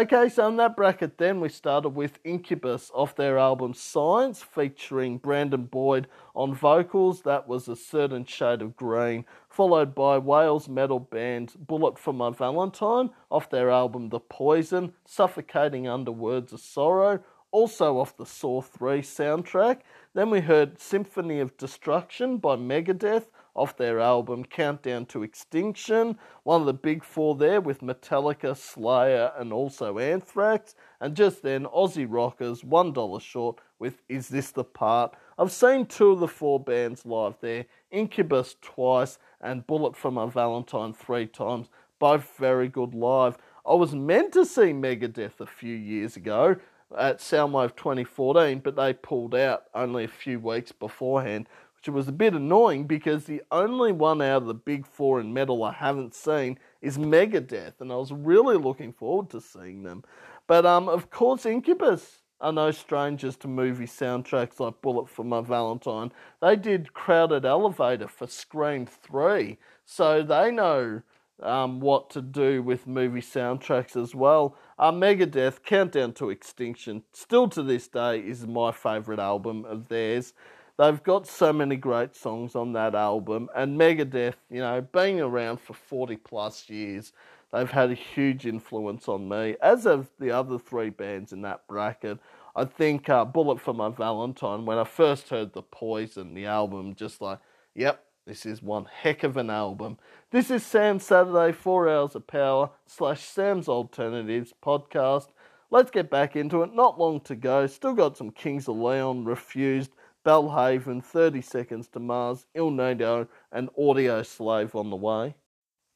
[0.00, 5.18] Okay, so in that bracket, then we started with Incubus off their album Science, featuring
[5.18, 7.20] Brandon Boyd on vocals.
[7.20, 12.30] That was a certain shade of green, followed by Wales metal band Bullet for My
[12.30, 17.20] Valentine off their album The Poison, Suffocating Under Words of Sorrow,
[17.50, 19.80] also off the Saw 3 soundtrack.
[20.14, 23.26] Then we heard Symphony of Destruction by Megadeth
[23.60, 26.16] off their album Countdown to Extinction.
[26.44, 30.74] One of the big four there with Metallica, Slayer, and also Anthrax.
[30.98, 35.14] And just then, Aussie Rockers, One Dollar Short with Is This the Part?
[35.38, 40.24] I've seen two of the four bands live there Incubus twice and Bullet for My
[40.24, 41.68] Valentine three times.
[41.98, 43.36] Both very good live.
[43.66, 46.56] I was meant to see Megadeth a few years ago
[46.96, 51.46] at Soundwave 2014, but they pulled out only a few weeks beforehand
[51.80, 55.32] which was a bit annoying because the only one out of the big four in
[55.32, 60.04] metal I haven't seen is Megadeth, and I was really looking forward to seeing them.
[60.46, 65.40] But um, of course, Incubus are no strangers to movie soundtracks like Bullet for My
[65.40, 66.12] Valentine.
[66.42, 69.56] They did Crowded Elevator for Scream 3,
[69.86, 71.00] so they know
[71.42, 74.54] um, what to do with movie soundtracks as well.
[74.78, 80.34] Uh, Megadeth, Countdown to Extinction, still to this day is my favourite album of theirs.
[80.80, 85.60] They've got so many great songs on that album, and Megadeth, you know, being around
[85.60, 87.12] for 40 plus years,
[87.52, 91.66] they've had a huge influence on me, as have the other three bands in that
[91.68, 92.18] bracket.
[92.56, 96.94] I think uh, Bullet for My Valentine, when I first heard The Poison, the album,
[96.94, 97.40] just like,
[97.74, 99.98] yep, this is one heck of an album.
[100.30, 105.26] This is Sam's Saturday, 4 Hours of Power, slash Sam's Alternatives podcast.
[105.70, 106.72] Let's get back into it.
[106.72, 107.66] Not long to go.
[107.66, 109.90] Still got some Kings of Leon Refused.
[110.24, 115.34] Belle Haven, 30 Seconds to Mars, Ill Niño, and Audioslave on the way.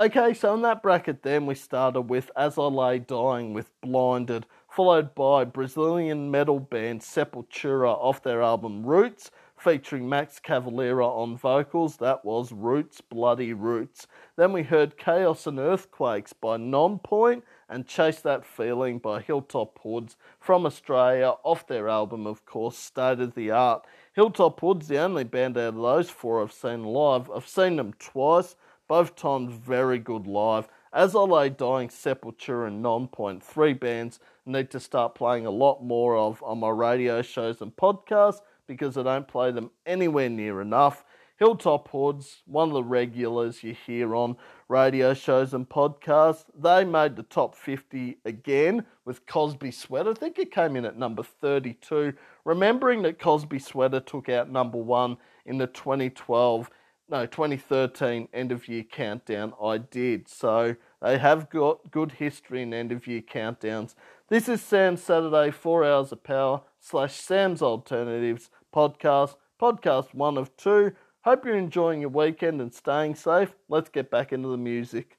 [0.00, 4.44] Okay, so in that bracket then we started with As I Lay Dying with Blinded,
[4.68, 11.96] followed by Brazilian metal band Sepultura off their album Roots, featuring Max Cavalera on vocals.
[11.98, 14.06] That was Roots, Bloody Roots.
[14.36, 20.16] Then we heard Chaos and Earthquakes by Nonpoint and Chase That Feeling by Hilltop Hoods
[20.40, 23.86] from Australia off their album, of course, State of the Art.
[24.14, 27.28] Hilltop Hood's the only band out of those four I've seen live.
[27.32, 28.54] I've seen them twice,
[28.86, 30.68] both times very good live.
[30.92, 35.82] As I lay dying, Sepultura and Nonpoint, three bands need to start playing a lot
[35.82, 40.60] more of on my radio shows and podcasts because I don't play them anywhere near
[40.60, 41.04] enough.
[41.36, 44.36] Hilltop Hoods, one of the regulars you hear on
[44.68, 46.44] radio shows and podcasts.
[46.56, 50.10] They made the top 50 again with Cosby Sweater.
[50.10, 52.12] I think it came in at number 32.
[52.44, 56.70] Remembering that Cosby Sweater took out number one in the 2012,
[57.08, 60.28] no, 2013 end of year countdown, I did.
[60.28, 63.96] So they have got good history in end of year countdowns.
[64.28, 70.56] This is Sam's Saturday, 4 Hours of Power slash Sam's Alternatives podcast, podcast one of
[70.56, 70.92] two.
[71.24, 73.54] Hope you're enjoying your weekend and staying safe.
[73.70, 75.16] Let's get back into the music.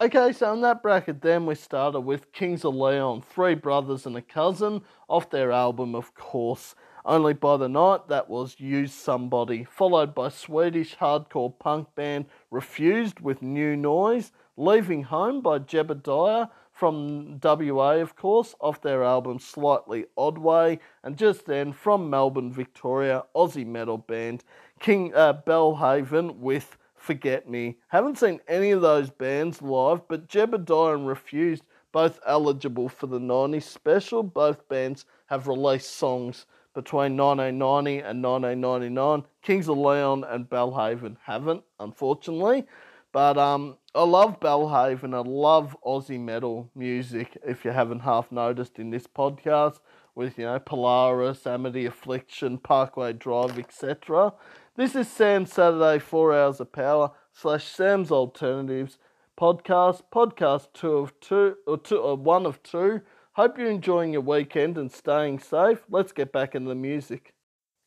[0.00, 4.16] Okay, so in that bracket, then we started with Kings of Leon, three brothers and
[4.16, 6.74] a cousin, off their album, of course.
[7.04, 13.20] Only by the Night, that was Use Somebody, followed by Swedish hardcore punk band Refused
[13.20, 20.06] with New Noise, Leaving Home by Jebediah from WA, of course, off their album Slightly
[20.16, 24.42] Odd Way, and just then from Melbourne, Victoria, Aussie metal band
[24.80, 27.76] King uh, Belle Haven with Forget Me.
[27.88, 33.20] Haven't seen any of those bands live, but Jebediah and Refused both eligible for the
[33.20, 34.22] 90s special.
[34.22, 39.24] Both bands have released songs between 1990 and 1999.
[39.42, 42.64] Kings of Leon and Belle Haven haven't, unfortunately.
[43.12, 45.14] But um, I love Belle Haven.
[45.14, 49.78] I love Aussie metal music, if you haven't half noticed in this podcast,
[50.16, 54.32] with, you know, Polaris, Amity Affliction, Parkway Drive, etc.
[54.76, 58.98] This is Sam's Saturday, 4 Hours of Power, slash Sam's Alternatives
[59.38, 63.00] podcast, podcast two of two, or two, or one of two.
[63.34, 65.84] Hope you're enjoying your weekend and staying safe.
[65.88, 67.34] Let's get back into the music.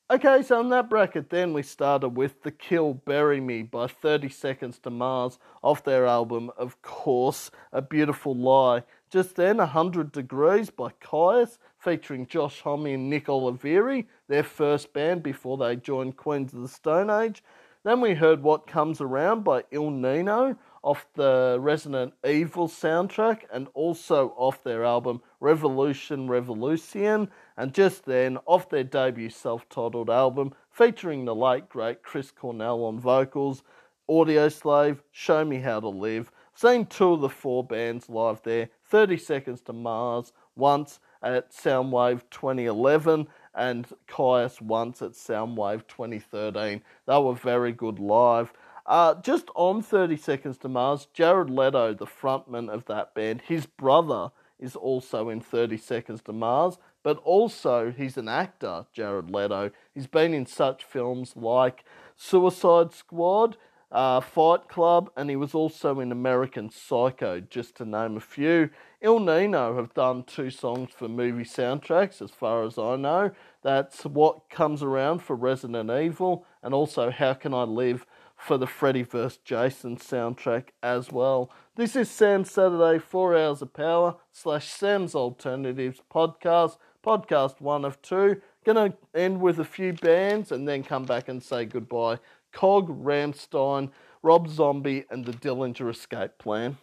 [0.09, 4.29] Okay, so in that bracket, then we started with The Kill Bury Me by 30
[4.29, 8.83] Seconds to Mars off their album, of course, A Beautiful Lie.
[9.09, 11.57] Just then, 100 Degrees by Kyuss,
[11.87, 16.67] featuring Josh Homme and Nick Oliveri, their first band before they joined Queens of the
[16.67, 17.41] Stone Age.
[17.85, 23.69] Then we heard What Comes Around by Ill Niño off the Resident Evil soundtrack and
[23.73, 30.53] also off their album Revolution Revolution, and just then off their debut self titled album
[30.69, 33.63] featuring the late great Chris Cornell on vocals,
[34.09, 36.33] Audioslave, Show Me How to Live.
[36.53, 42.21] Seen two of the four bands live there 30 Seconds to Mars once at Soundwave
[42.31, 46.81] 2011 and Kyuss once at Soundwave 2013.
[47.05, 48.53] They were very good live.
[48.85, 53.65] Uh, just on 30 Seconds to Mars, Jared Leto, the frontman of that band, his
[53.65, 59.71] brother is also in 30 Seconds to Mars, but also he's an actor, Jared Leto.
[59.93, 61.83] He's been in such films like
[62.15, 63.57] Suicide Squad,
[63.91, 68.69] uh, Fight Club, and he was also in American Psycho, just to name a few.
[68.99, 73.29] Ill Niño have done two songs for movie soundtracks, as far as I know.
[73.61, 78.65] That's What Comes Around for Resident Evil, and also How Can I Live for the
[78.65, 79.37] Freddy vs.
[79.37, 81.51] Jason soundtrack as well.
[81.75, 88.01] This is Sam Saturday, 4 Hours of Power, slash Sam's Alternatives podcast, podcast one of
[88.01, 88.41] two.
[88.65, 92.17] Gonna end with a few bands and then come back and say goodbye.
[92.51, 93.91] Cog, Rammstein,
[94.23, 96.79] Rob Zombie, and the Dillinger Escape Plan.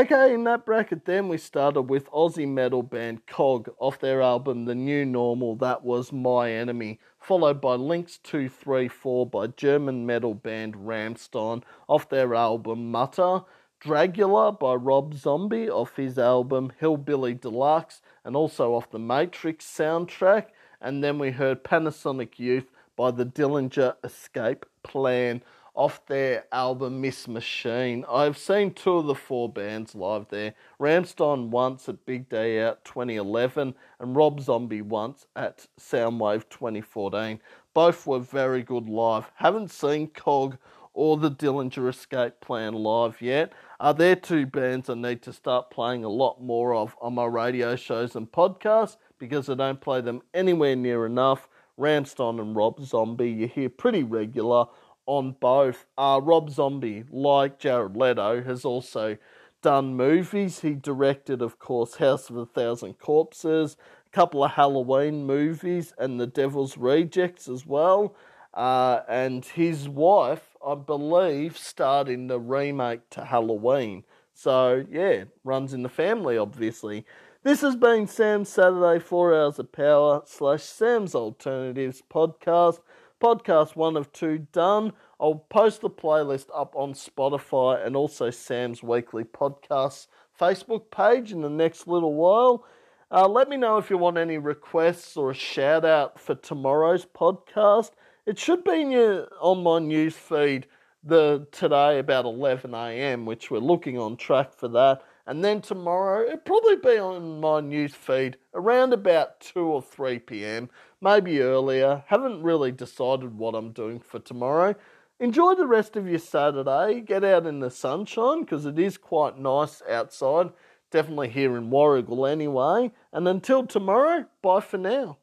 [0.00, 4.64] Okay, in that bracket, then we started with Aussie metal band Cog off their album
[4.64, 10.74] The New Normal, that was My Enemy, followed by Links 234 by German metal band
[10.74, 13.42] Rammstein off their album Mutter,
[13.84, 20.46] Dragula by Rob Zombie off his album Hellbilly Deluxe, and also off the Matrix soundtrack,
[20.80, 25.42] and then we heard Panasonic Youth by the Dillinger Escape Plan
[25.74, 28.04] off their album Miss Machine.
[28.10, 30.54] I've seen two of the four bands live there.
[30.80, 37.40] Rammstein once at Big Day Out 2011 and Rob Zombie once at Soundwave 2014.
[37.72, 39.30] Both were very good live.
[39.36, 40.58] Haven't seen Cog
[40.92, 43.52] or the Dillinger Escape Plan live yet.
[43.78, 47.14] Uh, Are there two bands I need to start playing a lot more of on
[47.14, 51.48] my radio shows and podcasts because I don't play them anywhere near enough.
[51.78, 54.66] Rammstein and Rob Zombie, you hear pretty regular
[55.10, 55.86] on both.
[55.98, 59.18] Uh, Rob Zombie, like Jared Leto, has also
[59.60, 60.60] done movies.
[60.60, 66.20] He directed, of course, House of a Thousand Corpses, a couple of Halloween movies, and
[66.20, 68.14] The Devil's Rejects as well.
[68.54, 74.04] Uh, and his wife, I believe, starred in the remake to Halloween.
[74.32, 77.04] So, yeah, runs in the family, obviously.
[77.42, 82.78] This has been Sam's Saturday 4 Hours of Power slash Sam's Alternatives podcast
[83.20, 84.92] podcast one of two done.
[85.20, 90.06] I'll post the playlist up on Spotify and also Sam's Weekly Podcasts
[90.40, 92.64] Facebook page in the next little while.
[93.12, 97.04] Uh, let me know if you want any requests or a shout out for tomorrow's
[97.04, 97.90] podcast.
[98.24, 100.66] It should be your, on my news feed
[101.02, 105.02] the today about 11 a.m., which we're looking on track for that.
[105.26, 110.18] And then tomorrow, it'll probably be on my news feed around about 2 or 3
[110.20, 110.70] p.m
[111.00, 112.04] maybe earlier.
[112.06, 114.74] Haven't really decided what I'm doing for tomorrow.
[115.18, 117.00] Enjoy the rest of your Saturday.
[117.00, 120.50] Get out in the sunshine because it is quite nice outside.
[120.90, 122.90] Definitely here in Warragul anyway.
[123.12, 125.18] And until tomorrow, bye for now.